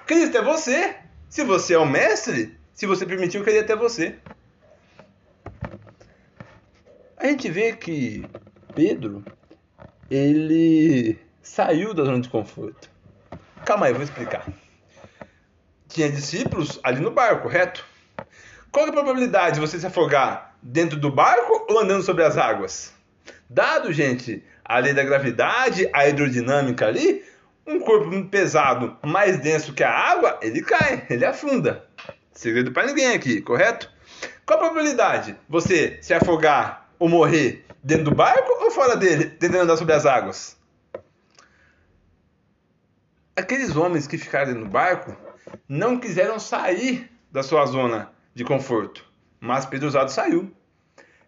Cristo 0.09 0.39
é 0.39 0.43
você. 0.43 0.97
Se 1.29 1.45
você 1.45 1.75
é 1.75 1.79
o 1.79 1.85
mestre, 1.85 2.59
se 2.73 2.87
você 2.87 3.05
permitiu 3.05 3.45
que 3.45 3.51
ele 3.51 3.59
até 3.59 3.77
você. 3.77 4.17
A 7.19 7.27
gente 7.27 7.51
vê 7.51 7.75
que 7.75 8.25
Pedro, 8.75 9.23
ele 10.11 11.19
saiu 11.43 11.93
da 11.93 12.05
zona 12.05 12.23
de 12.23 12.31
conforto. 12.31 12.91
Calma 13.67 13.85
aí, 13.85 13.93
eu 13.93 13.97
vou 13.97 14.05
explicar. 14.05 14.47
Tinha 15.89 16.11
discípulos 16.11 16.81
ali 16.83 17.01
no 17.01 17.11
barco, 17.11 17.43
correto? 17.43 17.85
Qual 18.73 18.87
é 18.87 18.89
a 18.89 18.93
probabilidade 18.93 19.57
de 19.57 19.61
você 19.61 19.79
se 19.79 19.87
afogar 19.87 20.57
dentro 20.63 20.99
do 20.99 21.11
barco 21.11 21.67
ou 21.69 21.81
andando 21.81 22.03
sobre 22.03 22.25
as 22.25 22.39
águas? 22.39 22.95
Dado, 23.51 23.93
gente, 23.93 24.43
a 24.65 24.79
lei 24.79 24.95
da 24.95 25.05
gravidade, 25.05 25.87
a 25.93 26.09
hidrodinâmica 26.09 26.87
ali, 26.87 27.23
um 27.69 27.79
corpo 27.81 28.11
pesado 28.29 28.97
mais 29.05 29.39
denso 29.39 29.75
que 29.75 29.85
a 29.85 29.91
água, 29.91 30.39
ele 30.43 30.63
cai, 30.63 31.07
ele 31.11 31.25
afunda. 31.25 31.87
Segredo 32.33 32.73
para 32.73 32.87
ninguém 32.87 33.13
aqui, 33.13 33.41
correto? 33.43 33.91
Qual 34.47 34.59
a 34.59 34.63
probabilidade? 34.63 35.37
Você 35.49 35.99
se 36.01 36.15
afogar 36.15 36.89
ou 36.99 37.09
morrer 37.09 37.67
dentro 37.83 38.05
do 38.05 38.15
barco 38.15 38.51
ou 38.65 38.71
fora 38.71 38.97
dele, 38.97 39.27
tentando 39.27 39.63
andar 39.63 39.77
sobre 39.77 39.93
as 39.93 40.07
águas? 40.07 40.57
Aqueles 43.37 43.77
homens 43.77 44.07
que 44.07 44.17
ficaram 44.17 44.55
no 44.55 44.67
barco 44.67 45.17
não 45.69 45.99
quiseram 45.99 46.39
sair 46.39 47.11
da 47.31 47.43
sua 47.43 47.67
zona 47.67 48.11
de 48.35 48.45
conforto. 48.45 49.05
Mas 49.39 49.67
Pedro 49.67 49.89
usado 49.89 50.11
saiu. 50.11 50.53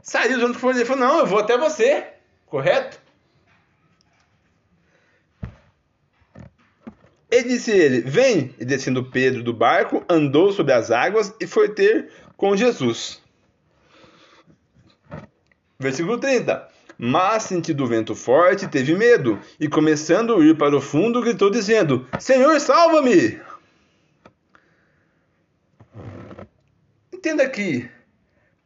Saiu 0.02 0.40
junto 0.40 0.59
com 0.59 0.70
ele 0.70 0.85
falou: 0.85 1.06
Não, 1.06 1.18
eu 1.20 1.26
vou 1.26 1.38
até 1.38 1.56
você. 1.56 2.06
Correto? 2.47 3.00
E 7.30 7.42
disse 7.42 7.70
ele: 7.70 8.00
Vem. 8.00 8.54
E 8.58 8.64
descendo 8.64 9.04
Pedro 9.04 9.42
do 9.42 9.54
barco, 9.54 10.04
andou 10.08 10.52
sobre 10.52 10.72
as 10.72 10.90
águas 10.90 11.32
e 11.40 11.46
foi 11.46 11.68
ter 11.68 12.10
com 12.37 12.56
Jesus. 12.56 13.22
Versículo 15.78 16.18
30. 16.18 16.68
Mas, 16.99 17.44
sentindo 17.44 17.82
o 17.82 17.87
vento 17.87 18.14
forte, 18.14 18.68
teve 18.68 18.94
medo, 18.94 19.40
e 19.58 19.66
começando 19.66 20.37
a 20.37 20.44
ir 20.44 20.58
para 20.58 20.76
o 20.76 20.80
fundo, 20.80 21.22
gritou, 21.22 21.49
dizendo: 21.49 22.06
Senhor, 22.18 22.60
salva-me! 22.60 23.40
Entenda 27.10 27.49
que 27.49 27.88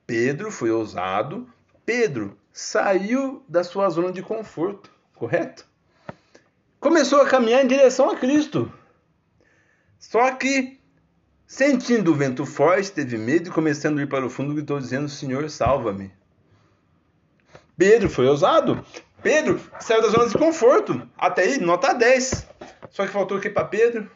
Pedro 0.05 0.51
foi 0.51 0.71
ousado, 0.73 1.49
Pedro 1.87 2.37
saiu 2.53 3.45
da 3.49 3.63
sua 3.63 3.89
zona 3.91 4.11
de 4.11 4.23
conforto, 4.23 4.91
correto? 5.15 5.65
Começou 6.85 7.23
a 7.23 7.27
caminhar 7.27 7.65
em 7.65 7.67
direção 7.67 8.11
a 8.11 8.17
Cristo. 8.17 8.71
Só 9.99 10.31
que, 10.33 10.79
sentindo 11.47 12.13
o 12.13 12.15
vento 12.15 12.45
forte, 12.45 12.93
teve 12.93 13.17
medo 13.17 13.49
e 13.49 13.51
começando 13.51 13.99
a 13.99 14.03
ir 14.03 14.07
para 14.07 14.27
o 14.27 14.29
fundo, 14.29 14.53
gritou 14.53 14.79
dizendo: 14.79 15.09
Senhor, 15.09 15.49
salva-me. 15.49 16.13
Pedro 17.75 18.11
foi 18.11 18.27
ousado. 18.27 18.85
Pedro 19.23 19.59
saiu 19.81 20.03
da 20.03 20.09
zona 20.09 20.29
de 20.29 20.37
conforto. 20.37 21.09
Até 21.17 21.45
aí, 21.45 21.59
nota 21.59 21.95
10. 21.95 22.47
Só 22.91 23.07
que 23.07 23.13
faltou 23.13 23.39
o 23.39 23.41
que 23.41 23.49
para 23.49 23.67
Pedro? 23.67 24.11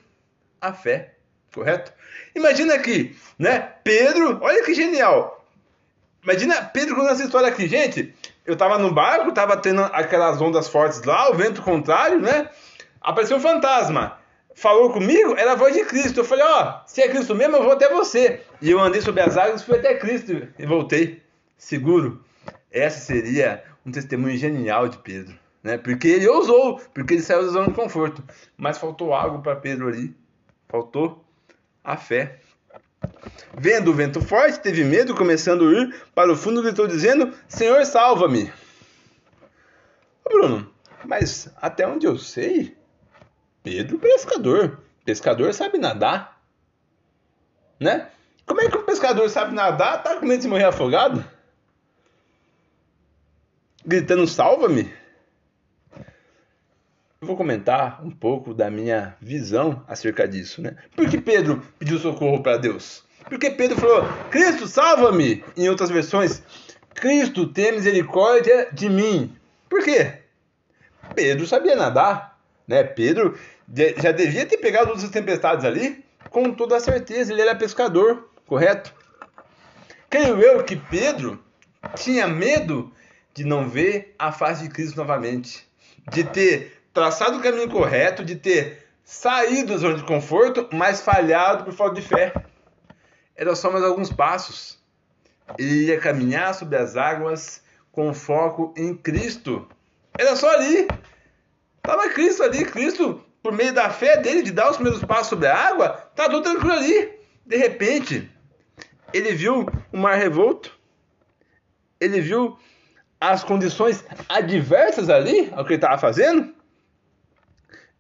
A 0.61 0.71
fé. 0.71 1.15
correto? 1.55 1.91
Imagina 2.35 2.75
aqui, 2.75 3.17
né? 3.39 3.61
Pedro, 3.83 4.41
olha 4.43 4.63
que 4.63 4.75
genial. 4.75 5.43
Imagina 6.23 6.67
Pedro 6.67 6.97
contando 6.97 7.13
essa 7.13 7.25
história 7.25 7.49
aqui, 7.49 7.67
gente. 7.67 8.15
Eu 8.49 8.57
tava 8.57 8.79
no 8.79 8.91
barco, 8.91 9.31
tava 9.31 9.59
tendo 9.59 9.83
aquelas 9.93 10.41
ondas 10.41 10.69
fortes 10.69 11.03
lá, 11.03 11.31
o 11.31 11.35
vento 11.35 11.61
contrário, 11.61 12.19
né? 12.19 12.49
Apareceu 12.99 13.37
um 13.37 13.41
fantasma. 13.41 14.17
Falou 14.55 14.91
comigo, 14.91 15.37
era 15.37 15.53
a 15.53 15.55
voz 15.55 15.75
de 15.75 15.85
Cristo. 15.85 16.21
Eu 16.21 16.25
falei, 16.25 16.47
ó, 16.47 16.81
se 16.87 17.03
é 17.03 17.09
Cristo 17.11 17.35
mesmo, 17.35 17.57
eu 17.57 17.63
vou 17.63 17.73
até 17.73 17.91
você. 17.91 18.41
E 18.63 18.71
eu 18.71 18.81
andei 18.81 19.03
sobre 19.03 19.21
as 19.21 19.37
águas, 19.37 19.63
fui 19.63 19.77
até 19.77 19.97
Cristo 19.97 20.49
e 20.59 20.65
voltei, 20.65 21.23
seguro. 21.59 22.25
Essa 22.73 22.99
seria 23.01 23.63
um 23.85 23.91
testemunho 23.93 24.39
genial 24.39 24.89
de 24.89 24.97
Pedro, 24.97 25.39
né? 25.63 25.77
Porque 25.77 26.09
ele 26.09 26.27
ousou, 26.27 26.81
porque 26.95 27.13
ele 27.15 27.23
saiu 27.23 27.43
da 27.43 27.49
zona 27.49 27.67
de 27.67 27.75
conforto. 27.75 28.25
Mas 28.57 28.79
faltou 28.79 29.13
algo 29.13 29.43
para 29.43 29.57
Pedro 29.57 29.89
ali. 29.89 30.17
Faltou 30.71 31.23
a 31.85 31.99
fé. 31.99 32.41
Vendo 33.61 33.91
o 33.91 33.95
vento 33.95 34.21
forte, 34.21 34.61
teve 34.61 34.85
medo, 34.85 35.17
começando 35.17 35.69
a 35.69 35.73
ir 35.73 36.03
para 36.15 36.33
o 36.33 36.37
fundo, 36.37 36.63
gritou 36.63 36.87
dizendo: 36.87 37.35
Senhor, 37.49 37.85
salva-me. 37.85 38.53
Bruno, 40.23 40.71
mas 41.05 41.51
até 41.57 41.87
onde 41.87 42.07
eu 42.07 42.17
sei, 42.17 42.77
Pedro 43.63 43.99
pescador. 43.99 44.81
Pescador 45.05 45.53
sabe 45.53 45.79
nadar. 45.79 46.41
Né? 47.81 48.09
Como 48.47 48.61
é 48.61 48.69
que 48.69 48.77
um 48.77 48.85
pescador 48.85 49.29
sabe 49.29 49.55
nadar, 49.55 50.03
tá 50.03 50.17
com 50.17 50.27
medo 50.27 50.41
de 50.41 50.49
morrer 50.49 50.65
afogado? 50.65 51.25
Gritando 53.85 54.27
salva-me? 54.27 54.93
Eu 57.21 57.27
vou 57.27 57.37
comentar 57.37 58.05
um 58.05 58.11
pouco 58.11 58.55
da 58.55 58.71
minha 58.71 59.17
visão 59.21 59.85
acerca 59.89 60.29
disso, 60.29 60.63
né? 60.63 60.77
Por 60.95 61.09
que 61.09 61.21
Pedro 61.21 61.61
pediu 61.79 61.99
socorro 61.99 62.43
para 62.43 62.57
Deus? 62.57 63.08
Porque 63.29 63.51
Pedro 63.51 63.77
falou: 63.77 64.09
Cristo, 64.31 64.67
salva-me! 64.67 65.45
Em 65.57 65.69
outras 65.69 65.91
versões, 65.91 66.43
Cristo, 66.95 67.47
tem 67.47 67.73
misericórdia 67.73 68.69
de 68.73 68.89
mim. 68.89 69.37
Por 69.69 69.83
quê? 69.83 70.19
Pedro 71.15 71.47
sabia 71.47 71.77
nadar, 71.77 72.39
né? 72.67 72.83
Pedro 72.83 73.39
já 74.01 74.13
devia 74.13 74.47
ter 74.47 74.57
pegado 74.59 74.91
outras 74.91 75.11
tempestades 75.11 75.65
ali 75.65 76.05
com 76.31 76.53
toda 76.53 76.77
a 76.77 76.81
certeza, 76.81 77.33
ele 77.33 77.43
era 77.43 77.55
pescador, 77.55 78.29
correto? 78.47 78.95
Creio 80.11 80.41
eu 80.41 80.65
que 80.65 80.77
Pedro 80.77 81.43
tinha 81.95 82.27
medo 82.27 82.93
de 83.35 83.45
não 83.45 83.69
ver 83.69 84.15
a 84.19 84.33
face 84.33 84.65
de 84.65 84.69
Cristo 84.69 84.97
novamente, 84.97 85.67
de 86.11 86.25
ter 86.25 86.83
traçado 86.93 87.39
o 87.39 87.43
caminho 87.43 87.69
correto, 87.69 88.25
de 88.25 88.37
ter 88.37 88.87
saído 89.05 89.73
da 89.73 89.79
zona 89.79 89.95
de 89.95 90.03
conforto, 90.03 90.69
mas 90.73 91.01
falhado 91.01 91.65
por 91.65 91.73
falta 91.73 92.01
de 92.01 92.07
fé. 92.07 92.33
Era 93.39 93.55
só 93.55 93.71
mais 93.71 93.85
alguns 93.85 94.13
passos. 94.13 94.77
Ele 95.57 95.87
ia 95.87 96.01
caminhar 96.01 96.53
sobre 96.55 96.77
as 96.77 96.97
águas 96.97 97.63
com 97.93 98.13
foco 98.13 98.75
em 98.77 98.97
Cristo. 98.97 99.65
Era 100.19 100.35
só 100.35 100.51
ali. 100.51 100.89
Estava 101.77 102.09
Cristo 102.11 102.43
ali. 102.43 102.65
Cristo, 102.65 103.25
por 103.41 103.53
meio 103.53 103.73
da 103.73 103.91
fé 103.91 104.17
dele, 104.17 104.43
de 104.43 104.51
dar 104.51 104.69
os 104.69 104.77
primeiros 104.77 105.05
passos 105.05 105.29
sobre 105.29 105.47
a 105.47 105.57
água, 105.57 105.91
tá 106.17 106.25
tudo 106.25 106.43
tranquilo 106.43 106.73
ali. 106.73 107.13
De 107.47 107.57
repente, 107.57 108.29
ele 109.15 109.33
viu 109.33 109.67
o 109.93 109.97
mar 109.97 110.17
revolto. 110.17 110.77
Ele 112.01 112.21
viu 112.21 112.59
as 113.21 113.45
condições 113.45 114.05
adversas 114.29 115.09
ali 115.09 115.49
ao 115.53 115.65
que 115.65 115.75
ele 115.75 115.77
estava 115.77 115.97
fazendo 115.97 116.53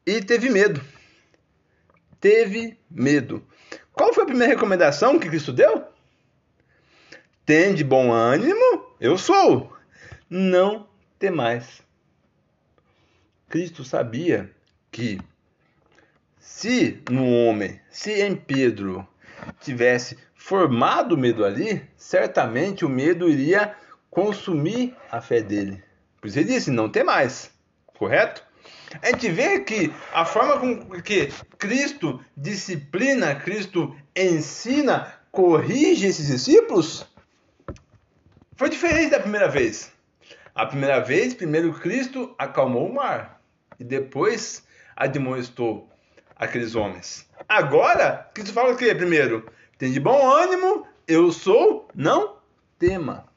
e 0.04 0.20
teve 0.20 0.50
medo. 0.50 0.80
Teve 2.20 2.76
medo. 2.90 3.46
Qual 3.98 4.14
foi 4.14 4.22
a 4.22 4.26
primeira 4.26 4.54
recomendação 4.54 5.18
que 5.18 5.28
Cristo 5.28 5.52
deu? 5.52 5.84
Tem 7.44 7.74
de 7.74 7.82
bom 7.82 8.12
ânimo, 8.12 8.86
eu 9.00 9.18
sou. 9.18 9.76
Não 10.30 10.86
temais. 11.18 11.82
Cristo 13.48 13.82
sabia 13.82 14.48
que 14.92 15.18
se 16.38 17.02
no 17.10 17.28
homem, 17.28 17.80
se 17.90 18.22
em 18.22 18.36
Pedro 18.36 19.04
tivesse 19.60 20.16
formado 20.32 21.18
medo 21.18 21.44
ali, 21.44 21.84
certamente 21.96 22.84
o 22.84 22.88
medo 22.88 23.28
iria 23.28 23.74
consumir 24.08 24.96
a 25.10 25.20
fé 25.20 25.40
dele. 25.40 25.82
Por 26.20 26.28
isso 26.28 26.38
ele 26.38 26.52
disse: 26.52 26.70
não 26.70 26.88
tem 26.88 27.02
mais. 27.02 27.50
Correto? 27.86 28.46
A 29.02 29.06
gente 29.08 29.28
vê 29.30 29.60
que 29.60 29.92
a 30.12 30.24
forma 30.24 30.58
com 30.58 31.00
que 31.02 31.28
Cristo 31.58 32.24
disciplina, 32.36 33.34
Cristo 33.34 33.94
ensina, 34.16 35.14
corrige 35.30 36.06
esses 36.06 36.26
discípulos 36.26 37.06
foi 38.58 38.68
diferente 38.68 39.10
da 39.10 39.20
primeira 39.20 39.48
vez. 39.48 39.92
A 40.52 40.66
primeira 40.66 40.98
vez, 40.98 41.32
primeiro 41.32 41.72
Cristo 41.74 42.34
acalmou 42.36 42.88
o 42.88 42.92
mar 42.92 43.40
e 43.78 43.84
depois 43.84 44.64
admoestou 44.96 45.88
aqueles 46.34 46.74
homens. 46.74 47.24
Agora, 47.48 48.28
Cristo 48.34 48.52
fala 48.52 48.72
o 48.72 48.76
que 48.76 48.92
primeiro? 48.96 49.48
Tem 49.78 49.92
de 49.92 50.00
bom 50.00 50.28
ânimo, 50.28 50.84
eu 51.06 51.30
sou, 51.30 51.86
não 51.94 52.38
tema. 52.80 53.27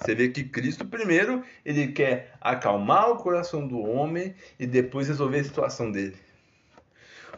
Você 0.00 0.14
vê 0.14 0.28
que 0.28 0.44
Cristo 0.44 0.84
primeiro, 0.84 1.42
ele 1.64 1.88
quer 1.88 2.32
acalmar 2.40 3.10
o 3.10 3.16
coração 3.16 3.66
do 3.66 3.78
homem 3.78 4.34
e 4.58 4.66
depois 4.66 5.08
resolver 5.08 5.40
a 5.40 5.44
situação 5.44 5.92
dele. 5.92 6.16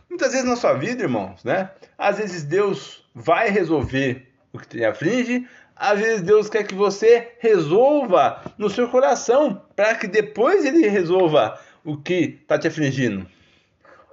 Muitas 0.08 0.32
vezes 0.32 0.46
na 0.46 0.56
sua 0.56 0.74
vida, 0.74 1.02
irmãos, 1.02 1.42
né? 1.42 1.70
Às 1.98 2.18
vezes 2.18 2.44
Deus 2.44 3.04
vai 3.14 3.50
resolver 3.50 4.28
o 4.52 4.58
que 4.58 4.68
te 4.68 4.84
aflige, 4.84 5.48
às 5.74 5.98
vezes 5.98 6.22
Deus 6.22 6.48
quer 6.48 6.64
que 6.64 6.74
você 6.74 7.32
resolva 7.40 8.42
no 8.56 8.70
seu 8.70 8.88
coração, 8.88 9.62
para 9.74 9.94
que 9.94 10.06
depois 10.06 10.64
ele 10.64 10.86
resolva 10.86 11.58
o 11.84 11.96
que 11.96 12.38
está 12.42 12.58
te 12.58 12.68
afligindo. 12.68 13.26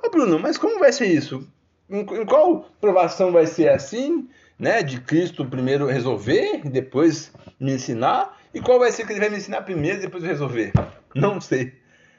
Ô 0.03 0.09
Bruno, 0.09 0.39
mas 0.39 0.57
como 0.57 0.79
vai 0.79 0.91
ser 0.91 1.07
isso? 1.07 1.47
Em 1.89 2.25
qual 2.25 2.69
provação 2.79 3.31
vai 3.31 3.45
ser 3.45 3.69
assim, 3.69 4.27
né? 4.57 4.81
De 4.81 5.01
Cristo 5.01 5.45
primeiro 5.45 5.85
resolver 5.85 6.61
depois 6.63 7.31
me 7.59 7.73
ensinar? 7.73 8.38
E 8.53 8.59
qual 8.59 8.79
vai 8.79 8.91
ser 8.91 9.05
que 9.05 9.13
ele 9.13 9.19
vai 9.19 9.29
me 9.29 9.37
ensinar 9.37 9.61
primeiro 9.61 9.99
e 9.99 10.01
depois 10.01 10.23
resolver? 10.23 10.71
Não 11.13 11.39
sei. 11.39 11.73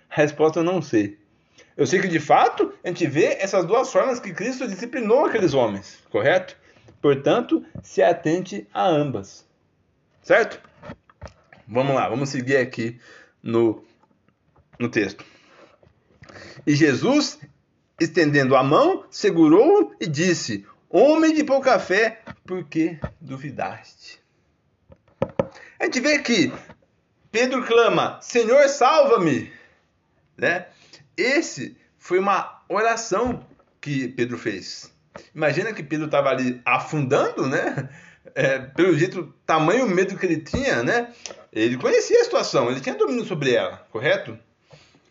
A 0.09 0.16
resposta 0.16 0.61
eu 0.61 0.64
não 0.64 0.81
sei. 0.81 1.19
Eu 1.77 1.87
sei 1.87 2.01
que 2.01 2.09
de 2.09 2.21
fato 2.21 2.73
a 2.85 2.88
gente 2.88 3.07
vê 3.07 3.37
essas 3.40 3.64
duas 3.64 3.90
formas 3.90 4.21
que 4.21 4.33
Cristo 4.33 4.69
disciplinou 4.69 5.27
aqueles 5.27 5.55
homens, 5.55 5.99
correto? 6.11 6.57
Portanto, 7.01 7.64
se 7.83 8.03
atente 8.03 8.69
a 8.73 8.87
ambas. 8.87 9.47
Certo? 10.23 10.61
Vamos 11.66 11.95
lá, 11.95 12.09
vamos 12.09 12.29
seguir 12.29 12.59
aqui 12.59 13.01
no, 13.43 13.83
no 14.79 14.88
texto. 14.88 15.25
E 16.66 16.75
Jesus, 16.75 17.38
estendendo 17.99 18.55
a 18.55 18.62
mão, 18.62 19.05
segurou 19.11 19.95
e 20.01 20.07
disse: 20.07 20.66
Homem 20.88 21.33
de 21.33 21.45
pouca 21.45 21.79
fé, 21.79 22.21
por 22.45 22.64
que 22.64 22.99
duvidaste? 23.21 24.19
A 25.81 25.87
gente 25.87 25.99
vê 26.01 26.19
que 26.19 26.53
Pedro 27.33 27.64
clama: 27.64 28.19
Senhor, 28.21 28.69
salva-me. 28.69 29.51
Né? 30.37 30.66
Esse 31.16 31.75
foi 31.99 32.19
uma 32.19 32.62
oração 32.69 33.45
que 33.81 34.09
Pedro 34.09 34.37
fez. 34.37 34.93
Imagina 35.35 35.73
que 35.73 35.83
Pedro 35.83 36.07
estava 36.07 36.29
ali 36.29 36.61
afundando, 36.66 37.47
né? 37.47 37.88
É, 38.35 38.59
pelo 38.59 38.97
jeito, 38.97 39.35
tamanho 39.45 39.88
medo 39.88 40.16
que 40.16 40.25
ele 40.25 40.43
tinha, 40.43 40.83
né? 40.83 41.12
Ele 41.53 41.77
conhecia 41.77 42.21
a 42.21 42.25
situação, 42.25 42.71
ele 42.71 42.81
tinha 42.81 42.95
domínio 42.95 43.25
sobre 43.25 43.55
ela, 43.55 43.85
correto? 43.90 44.38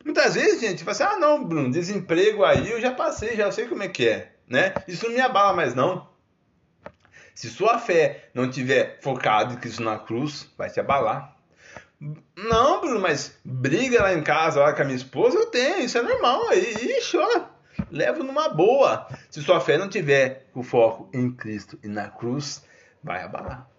Muitas 0.06 0.36
vezes, 0.36 0.62
gente, 0.62 0.84
fala 0.84 0.92
assim: 0.92 1.04
ah, 1.04 1.20
não, 1.20 1.44
Bruno, 1.44 1.72
desemprego 1.72 2.46
aí 2.46 2.72
eu 2.72 2.80
já 2.80 2.92
passei, 2.92 3.36
já 3.36 3.52
sei 3.52 3.68
como 3.68 3.84
é 3.84 3.88
que 3.88 4.08
é, 4.08 4.32
né? 4.48 4.74
Isso 4.88 5.06
não 5.06 5.14
me 5.14 5.20
abala 5.20 5.54
mais, 5.54 5.76
não. 5.76 6.09
Se 7.40 7.50
sua 7.50 7.80
fé 7.80 8.26
não 8.34 8.50
tiver 8.50 9.00
focada 9.00 9.54
em 9.54 9.56
Cristo 9.56 9.82
na 9.82 9.98
cruz, 9.98 10.52
vai 10.58 10.70
te 10.70 10.78
abalar. 10.78 11.38
Não, 12.36 12.82
Bruno, 12.82 13.00
mas 13.00 13.40
briga 13.46 14.04
lá 14.04 14.14
em 14.14 14.22
casa 14.22 14.60
lá 14.60 14.74
com 14.74 14.82
a 14.82 14.84
minha 14.84 14.98
esposa, 14.98 15.38
eu 15.38 15.46
tenho, 15.46 15.80
isso 15.80 15.98
é 15.98 16.02
normal. 16.02 16.52
Ixi, 16.52 17.16
ó, 17.16 17.46
levo 17.90 18.26
numa 18.26 18.50
boa. 18.50 19.08
Se 19.30 19.42
sua 19.42 19.62
fé 19.62 19.78
não 19.78 19.88
tiver 19.88 20.48
o 20.54 20.62
foco 20.62 21.10
em 21.14 21.32
Cristo 21.32 21.80
e 21.82 21.88
na 21.88 22.10
cruz, 22.10 22.62
vai 23.02 23.24
abalar. 23.24 23.70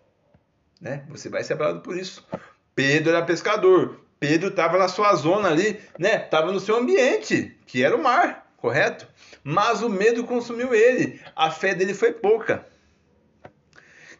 Né? 0.80 1.04
Você 1.10 1.28
vai 1.28 1.44
ser 1.44 1.52
abalado 1.52 1.80
por 1.80 1.98
isso. 1.98 2.26
Pedro 2.74 3.10
era 3.10 3.26
pescador. 3.26 4.00
Pedro 4.18 4.48
estava 4.48 4.78
na 4.78 4.88
sua 4.88 5.14
zona 5.16 5.50
ali, 5.50 5.78
né? 5.98 6.24
Estava 6.24 6.50
no 6.50 6.60
seu 6.60 6.76
ambiente, 6.76 7.58
que 7.66 7.84
era 7.84 7.94
o 7.94 8.02
mar, 8.02 8.54
correto? 8.56 9.06
Mas 9.44 9.82
o 9.82 9.90
medo 9.90 10.24
consumiu 10.24 10.74
ele. 10.74 11.20
A 11.36 11.50
fé 11.50 11.74
dele 11.74 11.92
foi 11.92 12.14
pouca. 12.14 12.69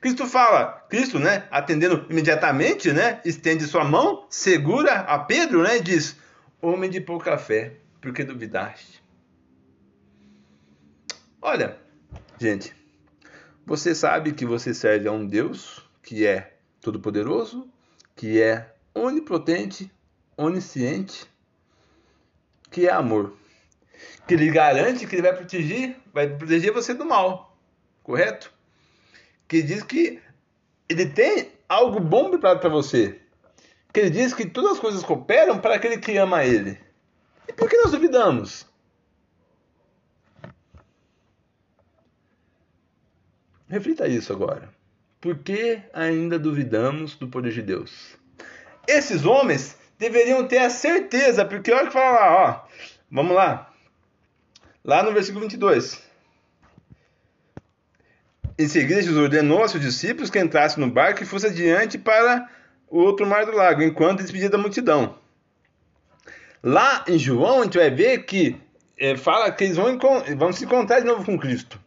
Cristo 0.01 0.27
fala, 0.27 0.85
Cristo, 0.89 1.19
né, 1.19 1.47
atendendo 1.51 2.07
imediatamente, 2.09 2.91
né, 2.91 3.21
estende 3.23 3.65
sua 3.65 3.85
mão, 3.85 4.27
segura 4.31 5.01
a 5.01 5.19
Pedro, 5.19 5.63
né, 5.63 5.77
e 5.77 5.83
diz: 5.83 6.17
Homem 6.61 6.89
de 6.89 7.01
pouca 7.01 7.37
fé, 7.37 7.75
por 8.01 8.13
que 8.15 8.25
duvidaste? 8.25 9.03
Olha, 11.43 11.79
gente, 12.39 12.75
Você 13.67 13.95
sabe 13.95 14.33
que 14.33 14.45
você 14.45 14.75
serve 14.75 15.07
a 15.07 15.13
um 15.13 15.25
Deus 15.25 15.89
que 16.03 16.27
é 16.27 16.57
todo-poderoso, 16.81 17.69
que 18.17 18.41
é 18.43 18.75
onipotente, 18.95 19.93
onisciente, 20.37 21.25
que 22.71 22.89
é 22.89 22.93
amor. 22.93 23.37
Que 24.27 24.35
ele 24.35 24.51
garante 24.51 25.07
que 25.07 25.15
ele 25.15 25.23
vai 25.23 25.37
proteger, 25.37 25.97
vai 26.13 26.27
proteger 26.29 26.73
você 26.73 26.95
do 26.95 27.05
mal. 27.05 27.57
Correto? 28.03 28.53
Que 29.51 29.63
diz 29.63 29.83
que 29.83 30.23
ele 30.89 31.07
tem 31.07 31.51
algo 31.69 31.99
bom 31.99 32.31
preparado 32.31 32.61
para 32.61 32.69
você. 32.69 33.21
Que 33.93 33.99
ele 33.99 34.11
diz 34.11 34.33
que 34.33 34.47
todas 34.47 34.75
as 34.75 34.79
coisas 34.79 35.03
cooperam 35.03 35.59
para 35.59 35.75
aquele 35.75 35.99
que 35.99 36.17
ama 36.17 36.45
ele. 36.45 36.79
E 37.49 37.53
por 37.53 37.69
que 37.69 37.77
nós 37.79 37.91
duvidamos? 37.91 38.65
Reflita 43.69 44.07
isso 44.07 44.33
agora. 44.33 44.73
Por 45.21 45.39
que 45.39 45.83
ainda 45.93 46.39
duvidamos 46.39 47.17
do 47.17 47.27
poder 47.27 47.53
de 47.53 47.63
Deus? 47.63 48.17
Esses 48.87 49.25
homens 49.25 49.77
deveriam 49.99 50.47
ter 50.47 50.59
a 50.59 50.71
certeza, 50.71 51.45
porque 51.45 51.73
olha 51.73 51.89
que 51.89 51.93
fala 51.93 52.13
lá, 52.13 52.45
ó. 52.45 52.69
Vamos 53.11 53.35
lá. 53.35 53.75
Lá 54.85 55.03
no 55.03 55.13
versículo 55.13 55.41
22. 55.41 56.09
Em 58.61 58.69
seguida, 58.69 59.01
Jesus 59.01 59.17
ordenou 59.17 59.63
aos 59.63 59.71
seus 59.71 59.83
discípulos 59.83 60.29
que 60.29 60.39
entrassem 60.39 60.85
no 60.85 60.93
barco 60.93 61.23
e 61.23 61.27
fosse 61.27 61.47
adiante 61.47 61.97
para 61.97 62.47
o 62.91 62.99
outro 62.99 63.27
mar 63.27 63.47
do 63.47 63.53
lago, 63.53 63.83
enquanto 63.83 64.21
despedia 64.21 64.51
da 64.51 64.59
multidão. 64.59 65.17
Lá 66.63 67.03
em 67.09 67.19
João, 67.19 67.61
a 67.61 67.65
gente 67.65 67.79
vai 67.79 67.89
ver 67.89 68.19
que 68.27 68.61
é, 68.99 69.17
fala 69.17 69.51
que 69.51 69.65
eles 69.65 69.77
vão, 69.79 69.99
vão 70.37 70.53
se 70.53 70.67
encontrar 70.67 71.01
de 71.01 71.07
novo 71.07 71.25
com 71.25 71.39
Cristo. 71.39 71.81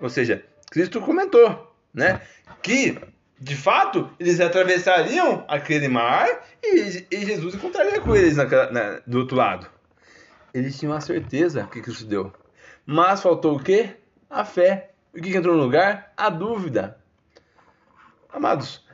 Ou 0.00 0.08
seja, 0.08 0.44
Cristo 0.70 1.00
comentou, 1.00 1.74
né? 1.92 2.20
Que, 2.62 2.96
de 3.40 3.56
fato, 3.56 4.08
eles 4.20 4.38
atravessariam 4.38 5.44
aquele 5.48 5.88
mar 5.88 6.28
e, 6.62 7.04
e 7.10 7.26
Jesus 7.26 7.56
encontraria 7.56 8.00
com 8.00 8.14
eles 8.14 8.36
naquela, 8.36 8.70
na, 8.70 9.00
do 9.04 9.18
outro 9.18 9.36
lado. 9.36 9.68
Eles 10.54 10.78
tinham 10.78 10.94
a 10.94 11.00
certeza 11.00 11.68
que 11.72 11.82
Cristo 11.82 12.04
deu. 12.04 12.32
Mas 12.86 13.20
faltou 13.20 13.56
o 13.56 13.60
quê? 13.60 13.96
A 14.30 14.44
fé. 14.44 14.93
O 15.14 15.20
que 15.20 15.36
entrou 15.36 15.56
no 15.56 15.62
lugar? 15.62 16.12
A 16.16 16.28
dúvida. 16.28 16.98
Amados, 18.28 18.84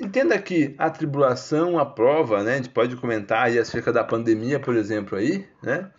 entenda 0.00 0.36
que 0.40 0.74
a 0.76 0.90
tribulação, 0.90 1.78
a 1.78 1.86
prova, 1.86 2.42
né? 2.42 2.54
A 2.54 2.56
gente 2.56 2.70
pode 2.70 2.96
comentar 2.96 3.44
aí 3.44 3.58
acerca 3.58 3.92
da 3.92 4.02
pandemia, 4.02 4.58
por 4.58 4.74
exemplo, 4.74 5.16
aí, 5.16 5.48
né? 5.62 5.90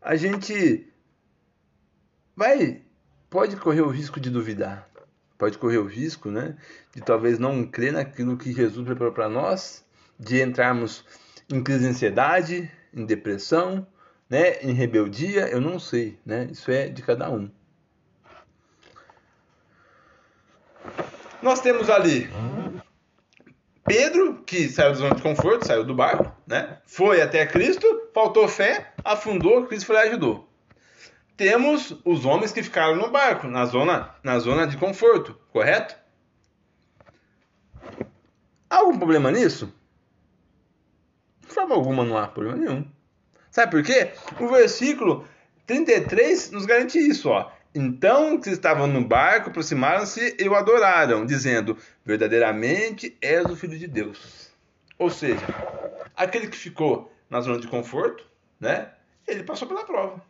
A 0.00 0.16
gente 0.16 0.90
vai 2.34 2.82
pode 3.28 3.56
correr 3.56 3.82
o 3.82 3.88
risco 3.88 4.18
de 4.18 4.30
duvidar, 4.30 4.88
pode 5.36 5.58
correr 5.58 5.78
o 5.78 5.86
risco, 5.86 6.30
né, 6.30 6.56
de 6.94 7.02
talvez 7.02 7.38
não 7.38 7.66
crer 7.66 7.92
naquilo 7.92 8.36
que 8.38 8.52
Jesus 8.52 8.86
preparou 8.86 9.12
para 9.12 9.28
nós, 9.28 9.84
de 10.18 10.40
entrarmos 10.40 11.04
em 11.52 11.62
crise 11.62 11.80
de 11.80 11.86
ansiedade, 11.88 12.70
em 12.94 13.04
depressão, 13.04 13.86
né, 14.30 14.60
em 14.62 14.72
rebeldia, 14.72 15.48
eu 15.48 15.60
não 15.60 15.78
sei, 15.78 16.18
né? 16.24 16.48
Isso 16.50 16.70
é 16.70 16.88
de 16.88 17.02
cada 17.02 17.30
um. 17.30 17.50
Nós 21.46 21.60
temos 21.60 21.88
ali 21.88 22.28
Pedro, 23.84 24.42
que 24.44 24.68
saiu 24.68 24.90
da 24.90 24.98
zona 24.98 25.14
de 25.14 25.22
conforto, 25.22 25.66
saiu 25.66 25.84
do 25.84 25.94
barco, 25.94 26.30
né? 26.46 26.78
Foi 26.84 27.22
até 27.22 27.46
Cristo, 27.46 27.86
faltou 28.12 28.48
fé, 28.48 28.92
afundou, 29.04 29.64
Cristo 29.66 29.86
foi 29.86 29.96
lá 29.96 30.04
e 30.04 30.08
ajudou 30.08 30.46
temos 31.36 31.94
os 32.04 32.24
homens 32.24 32.50
que 32.50 32.62
ficaram 32.62 32.96
no 32.96 33.10
barco, 33.10 33.46
na 33.46 33.66
zona, 33.66 34.14
na 34.22 34.38
zona 34.38 34.66
de 34.66 34.76
conforto, 34.76 35.38
correto? 35.52 35.94
Há 38.70 38.78
algum 38.78 38.98
problema 38.98 39.30
nisso? 39.30 39.72
De 41.46 41.52
forma 41.52 41.74
alguma 41.74 42.04
não 42.04 42.16
há 42.16 42.26
problema 42.26 42.56
nenhum. 42.56 42.90
Sabe 43.50 43.70
por 43.70 43.82
quê? 43.82 44.12
O 44.40 44.48
versículo 44.48 45.26
33 45.66 46.52
nos 46.52 46.64
garante 46.64 46.98
isso, 46.98 47.28
ó. 47.28 47.50
Então 47.76 48.40
que 48.40 48.48
estavam 48.48 48.86
no 48.86 49.04
barco 49.04 49.50
aproximaram-se 49.50 50.34
e 50.40 50.48
o 50.48 50.54
adoraram, 50.54 51.26
dizendo: 51.26 51.76
Verdadeiramente 52.02 53.14
és 53.20 53.44
o 53.44 53.54
Filho 53.54 53.78
de 53.78 53.86
Deus. 53.86 54.50
Ou 54.98 55.10
seja, 55.10 55.44
aquele 56.16 56.48
que 56.48 56.56
ficou 56.56 57.12
na 57.28 57.38
zona 57.42 57.60
de 57.60 57.68
conforto, 57.68 58.24
né? 58.58 58.92
Ele 59.28 59.42
passou 59.42 59.68
pela 59.68 59.84
prova. 59.84 60.24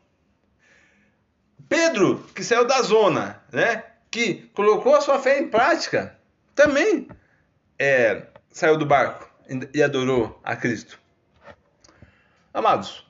Pedro, 1.68 2.18
que 2.34 2.42
saiu 2.42 2.64
da 2.64 2.82
zona, 2.82 3.40
né? 3.52 3.84
que 4.10 4.50
colocou 4.52 4.96
a 4.96 5.00
sua 5.00 5.20
fé 5.20 5.38
em 5.38 5.48
prática, 5.48 6.18
também 6.52 7.06
é, 7.78 8.26
saiu 8.50 8.76
do 8.76 8.86
barco 8.86 9.30
e 9.72 9.82
adorou 9.82 10.40
a 10.42 10.56
Cristo. 10.56 10.98
Amados, 12.52 13.05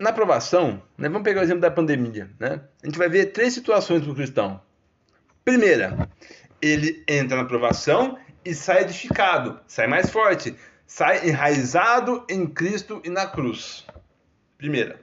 na 0.00 0.10
aprovação, 0.10 0.82
né, 0.96 1.10
vamos 1.10 1.22
pegar 1.22 1.42
o 1.42 1.44
exemplo 1.44 1.60
da 1.60 1.70
pandemia, 1.70 2.30
né? 2.40 2.62
A 2.82 2.86
gente 2.86 2.98
vai 2.98 3.08
ver 3.08 3.26
três 3.26 3.52
situações 3.52 4.02
para 4.02 4.10
o 4.10 4.14
cristão. 4.14 4.58
Primeira, 5.44 6.08
ele 6.60 7.04
entra 7.06 7.36
na 7.36 7.42
aprovação 7.42 8.18
e 8.42 8.54
sai 8.54 8.80
edificado, 8.80 9.60
sai 9.66 9.86
mais 9.86 10.08
forte, 10.08 10.56
sai 10.86 11.28
enraizado 11.28 12.24
em 12.30 12.46
Cristo 12.46 13.02
e 13.04 13.10
na 13.10 13.26
cruz. 13.26 13.86
Primeira. 14.56 14.98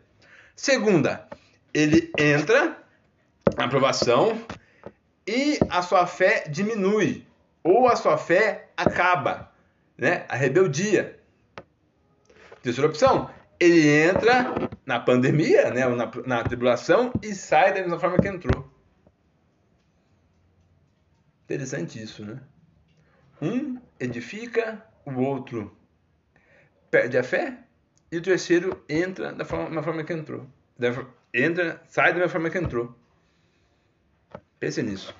Segunda, 0.56 1.28
ele 1.72 2.12
entra 2.18 2.76
na 3.56 3.66
aprovação 3.66 4.42
e 5.28 5.60
a 5.70 5.84
sua 5.84 6.08
fé 6.08 6.46
diminui 6.50 7.24
ou 7.64 7.88
a 7.88 7.96
sua 7.96 8.18
fé 8.18 8.70
acaba, 8.76 9.52
né? 9.96 10.26
A 10.28 10.36
rebeldia. 10.36 11.20
Terceira 12.64 12.90
opção, 12.90 13.30
ele 13.60 13.88
entra 13.88 14.54
na 14.86 15.00
pandemia, 15.00 15.72
né? 15.72 15.88
Na, 15.88 16.12
na 16.26 16.44
tribulação 16.44 17.12
e 17.22 17.34
sai 17.34 17.74
da 17.74 17.82
mesma 17.82 18.00
forma 18.00 18.18
que 18.18 18.28
entrou. 18.28 18.70
Interessante 21.46 22.02
isso, 22.02 22.26
né? 22.26 22.40
Um 23.42 23.80
edifica, 24.00 24.86
o 25.06 25.14
outro 25.22 25.76
perde 26.92 27.18
a 27.18 27.24
fé 27.24 27.60
e 28.12 28.18
o 28.18 28.22
terceiro 28.22 28.84
entra 28.90 29.32
da 29.32 29.46
forma, 29.46 29.82
forma 29.82 30.04
que 30.04 30.14
entrou 30.14 30.48
entra, 31.34 31.82
sai 31.88 32.14
da 32.14 32.20
mesma 32.20 32.30
forma 32.30 32.50
que 32.50 32.58
entrou. 32.58 32.96
Pense 34.60 34.82
nisso. 34.82 35.14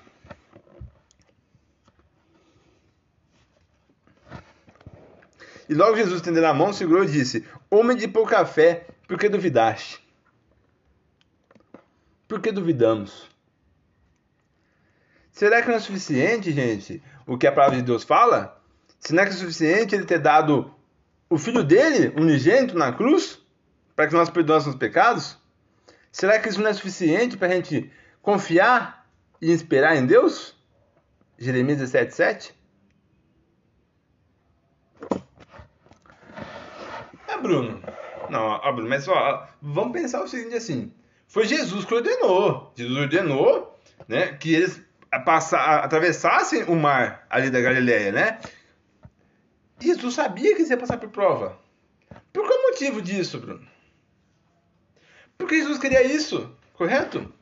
E 5.68 5.74
logo 5.74 5.96
Jesus, 5.96 6.16
estendendo 6.16 6.46
a 6.46 6.54
mão, 6.54 6.72
segurou 6.72 7.04
e 7.04 7.08
disse: 7.08 7.46
Homem 7.70 7.96
de 7.96 8.08
pouca 8.08 8.46
fé, 8.46 8.86
por 9.06 9.18
que 9.18 9.28
duvidaste? 9.28 10.02
Por 12.26 12.40
que 12.40 12.50
duvidamos? 12.50 13.28
Será 15.30 15.60
que 15.60 15.68
não 15.68 15.74
é 15.74 15.78
suficiente, 15.78 16.50
gente, 16.50 17.02
o 17.26 17.36
que 17.36 17.46
a 17.46 17.52
palavra 17.52 17.76
de 17.76 17.82
Deus 17.82 18.04
fala? 18.04 18.60
Será 18.98 19.24
que 19.24 19.32
é 19.32 19.36
suficiente 19.36 19.94
ele 19.94 20.04
ter 20.04 20.18
dado 20.18 20.74
o 21.28 21.36
filho 21.36 21.62
dele, 21.62 22.08
unigênito, 22.20 22.76
na 22.76 22.92
cruz, 22.92 23.38
para 23.94 24.08
que 24.08 24.14
nós 24.14 24.30
perdoássemos 24.30 24.74
os 24.74 24.78
pecados? 24.78 25.36
Será 26.10 26.38
que 26.38 26.48
isso 26.48 26.60
não 26.60 26.70
é 26.70 26.72
suficiente 26.72 27.36
para 27.36 27.48
a 27.48 27.54
gente 27.54 27.92
confiar 28.22 29.06
e 29.40 29.52
esperar 29.52 29.94
em 29.96 30.06
Deus? 30.06 30.56
Jeremias 31.38 31.78
17, 31.78 32.14
7? 32.14 32.57
Bruno. 37.40 37.82
Não, 38.30 38.60
Bruno, 38.74 38.88
mas 38.88 39.08
ó, 39.08 39.46
vamos 39.60 39.92
pensar 39.92 40.22
o 40.22 40.28
seguinte 40.28 40.54
assim. 40.54 40.92
Foi 41.26 41.46
Jesus 41.46 41.84
que 41.84 41.94
ordenou. 41.94 42.72
Jesus 42.76 42.96
ordenou 42.98 43.78
né, 44.06 44.34
que 44.34 44.54
eles 44.54 44.82
passar, 45.24 45.84
atravessassem 45.84 46.64
o 46.64 46.74
mar 46.74 47.26
ali 47.30 47.50
da 47.50 47.60
Galileia, 47.60 48.12
né? 48.12 48.40
Jesus 49.80 50.14
sabia 50.14 50.54
que 50.54 50.62
iam 50.62 50.78
passar 50.78 50.98
por 50.98 51.08
prova. 51.08 51.58
Por 52.32 52.46
qual 52.46 52.62
motivo 52.62 53.00
disso, 53.00 53.38
Bruno? 53.38 53.66
Porque 55.36 55.56
Jesus 55.56 55.78
queria 55.78 56.02
isso, 56.02 56.54
correto? 56.74 57.32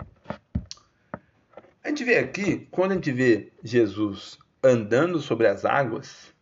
A 1.82 1.88
gente 1.88 2.04
vê 2.04 2.18
aqui, 2.18 2.66
quando 2.70 2.92
a 2.92 2.94
gente 2.94 3.12
vê 3.12 3.52
Jesus 3.62 4.38
andando 4.62 5.20
sobre 5.20 5.46
as 5.46 5.64
águas, 5.64 6.34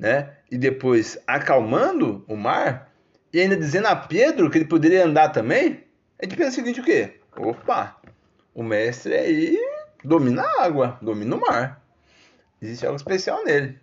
né? 0.00 0.32
E 0.50 0.56
depois 0.56 1.18
acalmando 1.26 2.24
o 2.26 2.34
mar, 2.34 2.90
e 3.32 3.38
ainda 3.38 3.56
dizendo 3.56 3.86
a 3.86 3.94
Pedro 3.94 4.50
que 4.50 4.58
ele 4.58 4.64
poderia 4.64 5.04
andar 5.04 5.28
também, 5.28 5.84
a 6.18 6.24
gente 6.24 6.36
pensa 6.36 6.50
o 6.50 6.54
seguinte: 6.54 6.80
o 6.80 6.84
quê? 6.84 7.20
Opa, 7.36 8.00
o 8.54 8.62
mestre 8.62 9.14
aí 9.14 9.58
domina 10.02 10.42
a 10.42 10.64
água, 10.64 10.98
domina 11.02 11.36
o 11.36 11.40
mar. 11.40 11.84
Existe 12.60 12.86
algo 12.86 12.96
especial 12.96 13.44
nele, 13.44 13.78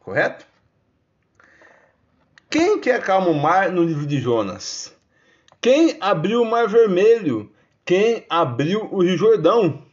correto? 0.00 0.46
Quem 2.50 2.78
que 2.78 2.90
acalma 2.90 3.28
o 3.28 3.34
mar 3.34 3.72
no 3.72 3.82
livro 3.82 4.06
de 4.06 4.20
Jonas? 4.20 4.94
Quem 5.60 5.96
abriu 5.98 6.42
o 6.42 6.44
Mar 6.44 6.68
Vermelho? 6.68 7.50
Quem 7.84 8.24
abriu 8.28 8.86
o 8.92 9.02
Rio 9.02 9.16
Jordão? 9.16 9.84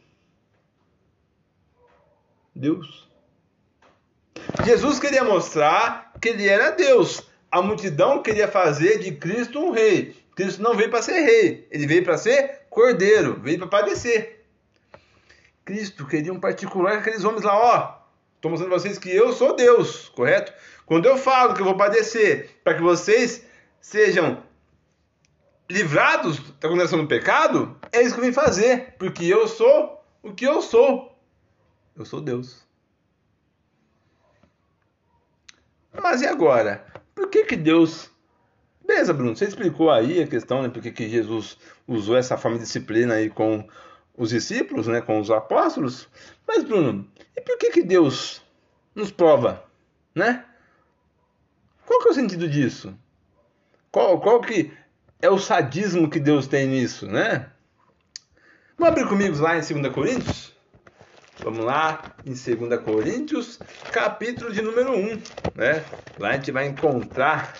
Deus. 2.54 3.11
Jesus 4.64 5.00
queria 5.00 5.24
mostrar 5.24 6.12
que 6.20 6.28
ele 6.28 6.46
era 6.46 6.70
Deus. 6.70 7.22
A 7.50 7.60
multidão 7.60 8.22
queria 8.22 8.46
fazer 8.46 8.98
de 8.98 9.12
Cristo 9.12 9.58
um 9.58 9.72
rei. 9.72 10.16
Cristo 10.34 10.62
não 10.62 10.74
veio 10.76 10.90
para 10.90 11.02
ser 11.02 11.20
rei, 11.20 11.66
ele 11.70 11.86
veio 11.86 12.04
para 12.04 12.16
ser 12.16 12.62
cordeiro, 12.70 13.38
veio 13.40 13.58
para 13.58 13.66
padecer. 13.66 14.44
Cristo 15.64 16.06
queria 16.06 16.32
um 16.32 16.40
particular 16.40 16.98
aqueles 16.98 17.24
homens 17.24 17.42
lá, 17.42 17.54
ó. 17.54 18.02
Estou 18.36 18.50
mostrando 18.50 18.74
a 18.74 18.78
vocês 18.78 18.98
que 18.98 19.10
eu 19.10 19.32
sou 19.32 19.54
Deus, 19.54 20.08
correto? 20.10 20.52
Quando 20.86 21.06
eu 21.06 21.16
falo 21.16 21.54
que 21.54 21.60
eu 21.60 21.66
vou 21.66 21.76
padecer 21.76 22.50
para 22.64 22.74
que 22.74 22.82
vocês 22.82 23.44
sejam 23.80 24.42
livrados 25.68 26.38
da 26.60 26.68
condenação 26.68 27.00
do 27.00 27.06
pecado, 27.06 27.78
é 27.92 28.02
isso 28.02 28.14
que 28.14 28.20
eu 28.20 28.24
vim 28.24 28.32
fazer, 28.32 28.94
porque 28.98 29.24
eu 29.24 29.46
sou 29.46 30.02
o 30.22 30.32
que 30.32 30.44
eu 30.44 30.60
sou. 30.60 31.16
Eu 31.96 32.04
sou 32.04 32.20
Deus. 32.20 32.61
Mas 36.00 36.22
e 36.22 36.26
agora? 36.26 36.84
Por 37.14 37.28
que 37.28 37.44
que 37.44 37.56
Deus... 37.56 38.10
Beleza, 38.84 39.12
Bruno, 39.12 39.36
você 39.36 39.44
explicou 39.44 39.90
aí 39.90 40.22
a 40.22 40.26
questão, 40.26 40.62
né? 40.62 40.68
Por 40.68 40.82
que 40.82 40.90
que 40.90 41.08
Jesus 41.08 41.56
usou 41.86 42.16
essa 42.16 42.36
forma 42.36 42.58
de 42.58 42.64
disciplina 42.64 43.14
aí 43.14 43.30
com 43.30 43.66
os 44.16 44.30
discípulos, 44.30 44.86
né? 44.86 45.00
Com 45.00 45.20
os 45.20 45.30
apóstolos. 45.30 46.08
Mas, 46.46 46.64
Bruno, 46.64 47.08
e 47.36 47.40
por 47.40 47.56
que 47.58 47.70
que 47.70 47.82
Deus 47.82 48.42
nos 48.94 49.10
prova, 49.10 49.64
né? 50.14 50.44
Qual 51.86 52.00
que 52.00 52.08
é 52.08 52.10
o 52.10 52.14
sentido 52.14 52.48
disso? 52.48 52.96
Qual, 53.90 54.20
qual 54.20 54.40
que 54.40 54.72
é 55.20 55.30
o 55.30 55.38
sadismo 55.38 56.10
que 56.10 56.18
Deus 56.18 56.46
tem 56.46 56.66
nisso, 56.66 57.06
né? 57.06 57.50
Vamos 58.76 58.92
abrir 58.92 59.08
comigo 59.08 59.38
lá 59.40 59.56
em 59.56 59.60
2 59.60 59.94
Coríntios? 59.94 60.51
Vamos 61.42 61.64
lá 61.64 62.14
em 62.24 62.34
2 62.34 62.80
Coríntios, 62.82 63.58
capítulo 63.90 64.52
de 64.52 64.62
número 64.62 64.92
1, 64.92 65.22
né? 65.56 65.84
Lá 66.16 66.28
a 66.28 66.32
gente 66.34 66.52
vai 66.52 66.68
encontrar 66.68 67.54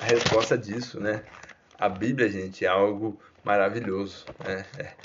a 0.00 0.06
resposta 0.06 0.56
disso, 0.56 0.98
né? 0.98 1.22
A 1.78 1.86
Bíblia, 1.86 2.30
gente, 2.30 2.64
é 2.64 2.68
algo 2.68 3.20
maravilhoso. 3.44 4.24
Né? 4.42 4.64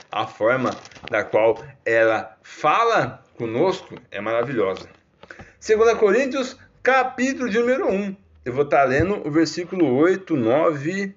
A 0.10 0.26
forma 0.26 0.70
da 1.12 1.26
qual 1.26 1.62
ela 1.84 2.38
fala 2.42 3.22
conosco 3.38 3.96
é 4.10 4.22
maravilhosa. 4.22 4.88
2 5.60 5.98
Coríntios, 5.98 6.58
capítulo 6.82 7.50
de 7.50 7.60
número 7.60 7.90
1. 7.90 8.16
Eu 8.46 8.54
vou 8.54 8.64
estar 8.64 8.86
lendo 8.86 9.28
o 9.28 9.30
versículo 9.30 9.94
8, 9.94 10.38
9, 10.38 11.14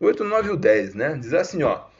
8, 0.00 0.24
9 0.24 0.52
e 0.54 0.56
10, 0.56 0.94
né? 0.96 1.16
Diz 1.20 1.34
assim, 1.34 1.62
ó. 1.62 1.91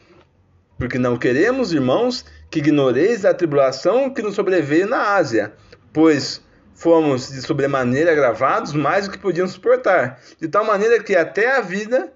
Porque 0.78 0.98
não 0.98 1.16
queremos, 1.16 1.72
irmãos, 1.72 2.24
que 2.50 2.58
ignoreis 2.58 3.24
a 3.24 3.34
tribulação 3.34 4.12
que 4.12 4.22
nos 4.22 4.34
sobreveio 4.34 4.86
na 4.86 5.14
Ásia, 5.14 5.52
pois 5.92 6.42
fomos 6.74 7.30
de 7.30 7.40
sobremaneira 7.42 8.10
agravados 8.12 8.72
mais 8.72 9.06
do 9.06 9.12
que 9.12 9.18
podíamos 9.18 9.52
suportar, 9.52 10.20
de 10.40 10.48
tal 10.48 10.64
maneira 10.64 11.02
que 11.02 11.14
até 11.14 11.56
a 11.56 11.60
vida 11.60 12.12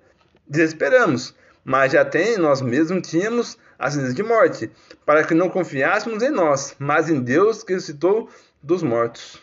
desesperamos, 0.48 1.34
mas 1.64 1.92
já 1.92 2.04
tem 2.04 2.36
nós 2.36 2.60
mesmos 2.60 3.06
tínhamos 3.06 3.58
a 3.78 3.90
sentença 3.90 4.14
de 4.14 4.22
morte, 4.22 4.70
para 5.04 5.22
que 5.24 5.34
não 5.34 5.48
confiássemos 5.48 6.22
em 6.22 6.30
nós, 6.30 6.74
mas 6.78 7.10
em 7.10 7.20
Deus 7.20 7.62
que 7.62 7.74
ressuscitou 7.74 8.28
dos 8.62 8.82
mortos. 8.82 9.40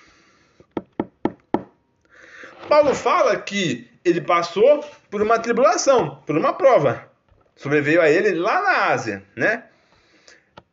Paulo 2.67 2.95
fala 2.95 3.35
que 3.37 3.89
ele 4.03 4.21
passou 4.21 4.83
por 5.09 5.21
uma 5.21 5.39
tribulação, 5.39 6.21
por 6.25 6.37
uma 6.37 6.53
prova. 6.53 7.07
Sobreveio 7.55 8.01
a 8.01 8.09
ele 8.09 8.33
lá 8.33 8.61
na 8.61 8.85
Ásia, 8.87 9.23
né? 9.35 9.65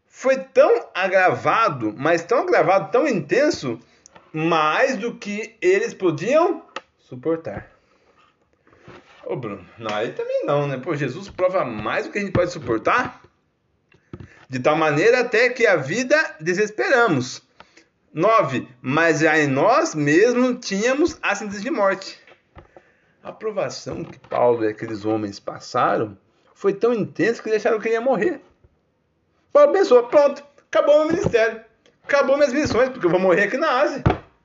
Foi 0.07 0.37
tão 0.37 0.89
agravado, 0.95 1.95
mas 1.97 2.23
tão 2.23 2.41
agravado, 2.41 2.91
tão 2.91 3.07
intenso, 3.07 3.81
mais 4.33 4.97
do 4.97 5.15
que 5.15 5.57
eles 5.61 5.95
podiam 5.95 6.63
suportar. 6.99 7.71
Ô 9.25 9.37
Bruno, 9.37 9.65
não, 9.79 9.95
aí 9.95 10.13
também 10.13 10.45
não, 10.45 10.67
né? 10.67 10.77
Pô, 10.79 10.95
Jesus 10.95 11.29
prova 11.29 11.65
mais 11.65 12.07
do 12.07 12.13
que 12.13 12.19
a 12.19 12.21
gente 12.21 12.33
pode 12.33 12.53
suportar. 12.53 13.23
De 14.49 14.59
tal 14.59 14.75
maneira 14.75 15.21
até 15.21 15.49
que 15.49 15.67
a 15.67 15.77
vida 15.77 16.37
desesperamos. 16.41 17.43
9. 18.13 18.67
Mas 18.83 19.21
já 19.21 19.39
em 19.39 19.47
nós 19.47 19.95
mesmos 19.95 20.67
tínhamos 20.67 21.17
a 21.23 21.35
sentença 21.35 21.61
de 21.61 21.71
morte. 21.71 22.19
A 23.23 23.31
provação 23.31 24.03
que 24.03 24.19
Paulo 24.19 24.65
e 24.65 24.69
aqueles 24.69 25.05
homens 25.05 25.39
passaram 25.39 26.19
foi 26.61 26.75
tão 26.75 26.93
intensa 26.93 27.43
que 27.43 27.49
deixaram 27.49 27.81
que 27.81 27.89
ele 27.89 27.95
ia 27.95 28.03
morrer. 28.03 28.39
Paulo 29.51 29.73
pensou: 29.73 30.03
pronto, 30.09 30.45
acabou 30.71 30.99
meu 30.99 31.15
ministério, 31.15 31.65
acabou 32.05 32.37
minhas 32.37 32.53
missões, 32.53 32.91
porque 32.91 33.07
eu 33.07 33.11
vou 33.11 33.19
morrer 33.19 33.45
aqui 33.45 33.57
na 33.57 33.81
Ásia. 33.81 34.03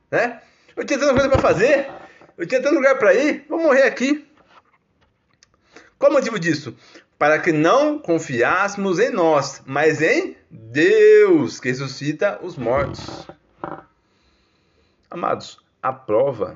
Né? 0.10 0.41
Eu 0.78 0.86
tinha 0.86 0.97
tanta 0.97 1.12
coisa 1.12 1.28
para 1.28 1.41
fazer, 1.41 1.91
eu 2.38 2.47
tinha 2.47 2.62
tanto 2.62 2.75
lugar 2.75 2.97
para 2.97 3.13
ir, 3.13 3.45
vou 3.49 3.60
morrer 3.60 3.84
aqui. 3.84 4.25
Qual 5.99 6.10
o 6.10 6.13
motivo 6.13 6.39
disso? 6.39 6.73
Para 7.19 7.38
que 7.38 7.51
não 7.51 7.99
confiássemos 7.99 8.97
em 8.97 9.10
nós, 9.10 9.62
mas 9.65 10.01
em 10.01 10.38
Deus, 10.49 11.60
que 11.60 11.67
ressuscita 11.67 12.39
os 12.41 12.56
mortos. 12.56 13.28
Amados, 15.12 15.60
a 15.84 15.91
prova 15.91 16.56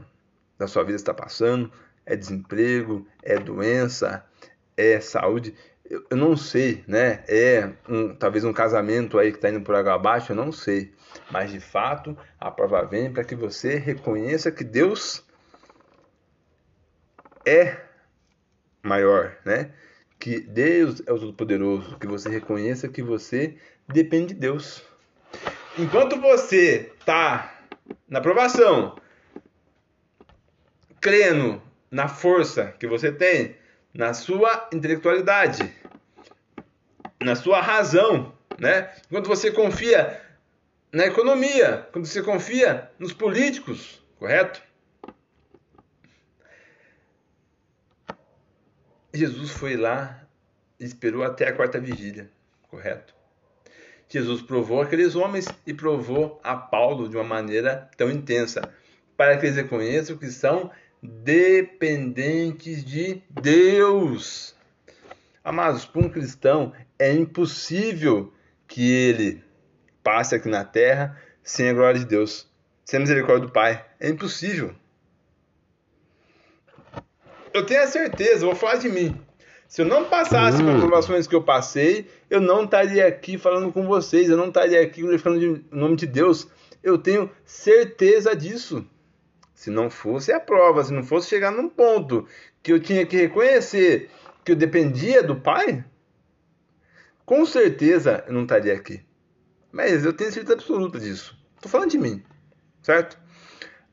da 0.58 0.68
sua 0.70 0.86
vida 0.86 0.96
está 0.96 1.14
passando, 1.14 1.70
é 2.06 2.16
desemprego, 2.16 3.06
é 3.22 3.38
doença, 3.38 4.24
é 4.80 5.00
saúde. 5.02 5.54
Eu, 5.90 6.06
eu 6.10 6.18
não 6.18 6.38
sei, 6.38 6.84
né? 6.88 7.24
É 7.28 7.72
um, 7.88 8.16
talvez 8.16 8.46
um 8.46 8.54
casamento 8.54 9.20
aí 9.20 9.32
que 9.32 9.38
está 9.38 9.50
indo 9.50 9.62
por 9.62 9.76
água 9.76 9.96
abaixo, 9.96 10.32
eu 10.32 10.36
não 10.36 10.52
sei. 10.52 10.94
Mas 11.30 11.52
de 11.52 11.60
fato, 11.60 12.18
a 12.40 12.50
prova 12.50 12.86
vem 12.86 13.12
para 13.12 13.24
que 13.24 13.36
você 13.36 13.76
reconheça 13.76 14.52
que 14.52 14.64
Deus 14.64 15.26
é 17.46 17.78
maior, 18.82 19.36
né? 19.44 19.72
Que 20.18 20.40
Deus 20.40 21.02
é 21.06 21.12
o 21.12 21.20
Todo-Poderoso, 21.20 21.98
que 21.98 22.08
você 22.08 22.30
reconheça 22.30 22.88
que 22.88 23.02
você 23.02 23.58
depende 23.88 24.34
de 24.34 24.40
Deus. 24.40 24.84
Enquanto 25.78 26.20
você 26.20 26.92
está 27.00 27.64
na 28.08 28.20
aprovação, 28.20 28.96
crendo 31.00 31.62
na 31.90 32.08
força 32.08 32.76
que 32.80 32.88
você 32.88 33.12
tem, 33.12 33.56
na 33.94 34.14
sua 34.14 34.70
intelectualidade, 34.74 35.74
na 37.22 37.36
sua 37.36 37.62
razão, 37.62 38.34
né? 38.60 38.94
Quando 39.10 39.28
você 39.28 39.52
confia 39.52 40.22
na 40.92 41.06
economia, 41.06 41.88
quando 41.92 42.06
você 42.06 42.22
confia 42.22 42.90
nos 42.98 43.14
políticos, 43.14 44.02
correto? 44.18 44.62
Jesus 49.14 49.52
foi 49.52 49.76
lá 49.76 50.28
e 50.80 50.86
esperou 50.86 51.24
até 51.24 51.48
a 51.48 51.54
quarta 51.54 51.80
vigília, 51.80 52.30
correto? 52.70 53.14
Jesus 54.08 54.42
provou 54.42 54.82
aqueles 54.82 55.16
homens 55.16 55.48
e 55.66 55.74
provou 55.74 56.40
a 56.44 56.56
Paulo 56.56 57.08
de 57.08 57.16
uma 57.16 57.24
maneira 57.24 57.90
tão 57.96 58.10
intensa, 58.10 58.74
para 59.16 59.38
que 59.38 59.46
eles 59.46 59.56
reconheçam 59.56 60.18
que 60.18 60.32
são 60.32 60.72
dependentes 61.02 62.84
de 62.84 63.22
Deus. 63.30 64.56
Amados, 65.44 65.86
para 65.86 66.02
um 66.02 66.10
cristão 66.10 66.74
é 66.98 67.12
impossível 67.12 68.34
que 68.68 68.92
ele 68.92 69.44
passe 70.04 70.36
aqui 70.36 70.50
na 70.50 70.64
terra 70.64 71.18
sem 71.42 71.70
a 71.70 71.74
glória 71.74 72.00
de 72.00 72.06
Deus, 72.06 72.48
sem 72.86 72.98
a 72.98 73.02
misericórdia 73.02 73.48
do 73.48 73.52
Pai. 73.52 73.84
É 74.00 74.10
impossível. 74.10 74.76
Eu 77.54 77.66
tenho 77.66 77.82
a 77.82 77.88
certeza, 77.88 78.46
vou 78.46 78.56
falar 78.56 78.76
de 78.76 78.90
mim. 78.90 79.20
Se 79.68 79.82
eu 79.82 79.86
não 79.86 80.06
passasse 80.06 80.62
hum. 80.62 80.70
as 80.72 80.80
provações 80.80 81.28
que 81.28 81.36
eu 81.36 81.44
passei, 81.44 82.10
eu 82.30 82.42
não 82.42 82.64
estaria 82.64 83.08
aqui 83.08 83.38
falando 83.38 83.72
com 83.72 83.86
vocês, 83.86 84.30
eu 84.30 84.38
não 84.38 84.48
estaria 84.48 84.82
aqui 84.82 85.02
glorificando 85.02 85.64
o 85.72 85.76
nome 85.76 85.96
de 85.96 86.08
Deus. 86.08 86.48
Eu 86.84 86.98
tenho 86.98 87.30
certeza 87.46 88.36
disso. 88.36 88.86
Se 89.60 89.70
não 89.70 89.90
fosse 89.90 90.32
a 90.32 90.40
prova, 90.40 90.86
se 90.86 90.94
não 90.94 91.04
fosse 91.04 91.28
chegar 91.28 91.52
num 91.52 91.68
ponto 91.68 92.26
que 92.64 92.72
eu 92.72 92.80
tinha 92.80 93.06
que 93.06 93.18
reconhecer 93.18 94.10
que 94.46 94.54
eu 94.54 94.56
dependia 94.56 95.22
do 95.22 95.36
Pai, 95.36 95.84
com 97.26 97.46
certeza 97.46 98.24
eu 98.26 98.32
não 98.32 98.44
estaria 98.44 98.74
aqui. 98.74 99.06
Mas 99.70 100.06
eu 100.06 100.14
tenho 100.14 100.32
certeza 100.32 100.54
absoluta 100.54 100.98
disso. 100.98 101.38
Estou 101.58 101.70
falando 101.70 101.92
de 101.92 101.98
mim, 101.98 102.24
certo? 102.82 103.20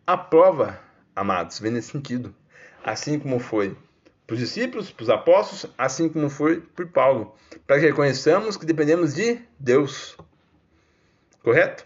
A 0.06 0.16
prova, 0.16 0.80
amados, 1.16 1.58
vem 1.58 1.72
nesse 1.72 1.90
sentido. 1.90 2.32
Assim 2.84 3.18
como 3.18 3.40
foi 3.40 3.76
para 4.24 4.34
os 4.34 4.38
discípulos, 4.38 4.92
para 4.92 5.02
os 5.02 5.10
apóstolos, 5.10 5.74
assim 5.76 6.08
como 6.08 6.30
foi 6.30 6.60
por 6.60 6.86
Paulo, 6.86 7.34
para 7.66 7.80
que 7.80 7.86
reconheçamos 7.86 8.56
que 8.56 8.64
dependemos 8.64 9.16
de 9.16 9.40
Deus. 9.58 10.16
Correto? 11.42 11.84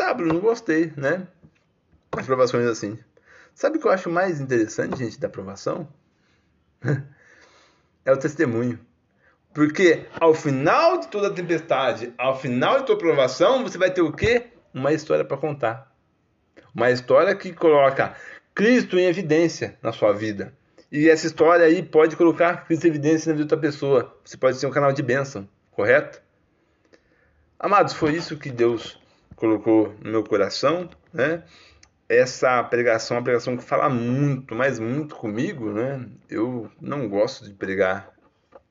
Tá, 0.00 0.14
Bruno, 0.14 0.40
gostei, 0.40 0.94
né? 0.96 1.28
As 2.12 2.24
provações 2.24 2.64
assim. 2.64 2.98
Sabe 3.54 3.76
o 3.76 3.80
que 3.82 3.86
eu 3.86 3.90
acho 3.90 4.08
mais 4.08 4.40
interessante, 4.40 4.96
gente, 4.96 5.20
da 5.20 5.26
aprovação? 5.26 5.86
é 8.02 8.10
o 8.10 8.16
testemunho. 8.16 8.80
Porque 9.52 10.06
ao 10.18 10.32
final 10.32 11.00
de 11.00 11.08
toda 11.08 11.30
tempestade, 11.30 12.14
ao 12.16 12.34
final 12.40 12.78
de 12.78 12.86
toda 12.86 12.98
provação, 12.98 13.62
você 13.62 13.76
vai 13.76 13.90
ter 13.90 14.00
o 14.00 14.10
quê? 14.10 14.46
Uma 14.72 14.90
história 14.94 15.22
para 15.22 15.36
contar. 15.36 15.94
Uma 16.74 16.90
história 16.90 17.34
que 17.36 17.52
coloca 17.52 18.16
Cristo 18.54 18.98
em 18.98 19.04
evidência 19.04 19.78
na 19.82 19.92
sua 19.92 20.14
vida. 20.14 20.54
E 20.90 21.10
essa 21.10 21.26
história 21.26 21.66
aí 21.66 21.82
pode 21.82 22.16
colocar 22.16 22.64
Cristo 22.64 22.86
em 22.86 22.88
evidência 22.88 23.28
na 23.28 23.36
vida 23.36 23.46
de 23.46 23.54
outra 23.54 23.70
pessoa. 23.70 24.18
Você 24.24 24.38
pode 24.38 24.56
ser 24.56 24.66
um 24.66 24.70
canal 24.70 24.94
de 24.94 25.02
bênção, 25.02 25.46
correto? 25.70 26.22
Amados, 27.58 27.92
foi 27.92 28.14
isso 28.14 28.38
que 28.38 28.50
Deus 28.50 28.98
colocou 29.40 29.94
no 30.00 30.10
meu 30.10 30.22
coração, 30.22 30.88
né? 31.12 31.42
Essa 32.08 32.62
pregação 32.62 33.16
é 33.16 33.20
uma 33.20 33.24
pregação 33.24 33.56
que 33.56 33.64
fala 33.64 33.88
muito, 33.88 34.54
mas 34.54 34.78
muito 34.78 35.16
comigo, 35.16 35.72
né? 35.72 36.06
Eu 36.28 36.70
não 36.80 37.08
gosto 37.08 37.44
de 37.44 37.54
pregar 37.54 38.12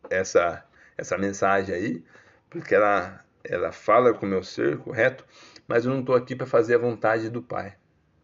essa 0.09 0.63
essa 0.97 1.17
mensagem 1.17 1.73
aí, 1.73 2.03
porque 2.49 2.75
ela 2.75 3.25
ela 3.43 3.71
fala 3.71 4.13
com 4.13 4.25
o 4.25 4.29
meu 4.29 4.43
ser, 4.43 4.77
correto? 4.77 5.25
Mas 5.67 5.85
eu 5.85 5.91
não 5.91 6.01
estou 6.01 6.15
aqui 6.15 6.35
para 6.35 6.45
fazer 6.45 6.75
a 6.75 6.79
vontade 6.79 7.29
do 7.29 7.41
Pai. 7.41 7.75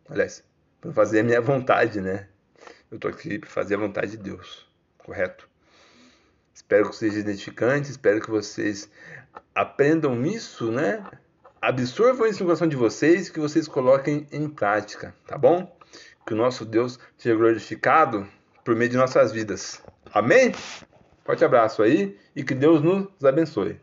Aliás, 0.09 0.43
para 0.79 0.93
fazer 0.93 1.21
a 1.21 1.23
minha 1.23 1.41
vontade, 1.41 1.99
né? 1.99 2.27
Eu 2.91 2.97
estou 2.97 3.09
aqui 3.09 3.39
para 3.39 3.49
fazer 3.49 3.75
a 3.75 3.79
vontade 3.79 4.11
de 4.11 4.17
Deus, 4.17 4.69
correto? 4.99 5.49
Espero 6.53 6.89
que 6.89 6.95
seja 6.95 7.19
identificante, 7.19 7.89
espero 7.89 8.21
que 8.21 8.29
vocês 8.29 8.89
aprendam 9.55 10.23
isso, 10.25 10.71
né? 10.71 11.03
Absorvam 11.65 12.29
no 12.29 12.37
coração 12.37 12.67
de 12.67 12.75
vocês 12.75 13.27
que 13.27 13.39
vocês 13.39 13.67
coloquem 13.67 14.27
em 14.31 14.47
prática, 14.47 15.15
tá 15.25 15.35
bom? 15.35 15.75
Que 16.23 16.35
o 16.35 16.37
nosso 16.37 16.63
Deus 16.63 16.99
seja 17.17 17.35
glorificado 17.35 18.27
por 18.63 18.75
meio 18.75 18.91
de 18.91 18.97
nossas 18.97 19.31
vidas. 19.31 19.81
Amém? 20.13 20.51
Forte 21.23 21.43
abraço 21.43 21.81
aí 21.81 22.15
e 22.35 22.43
que 22.43 22.53
Deus 22.53 22.83
nos 22.83 23.25
abençoe. 23.25 23.79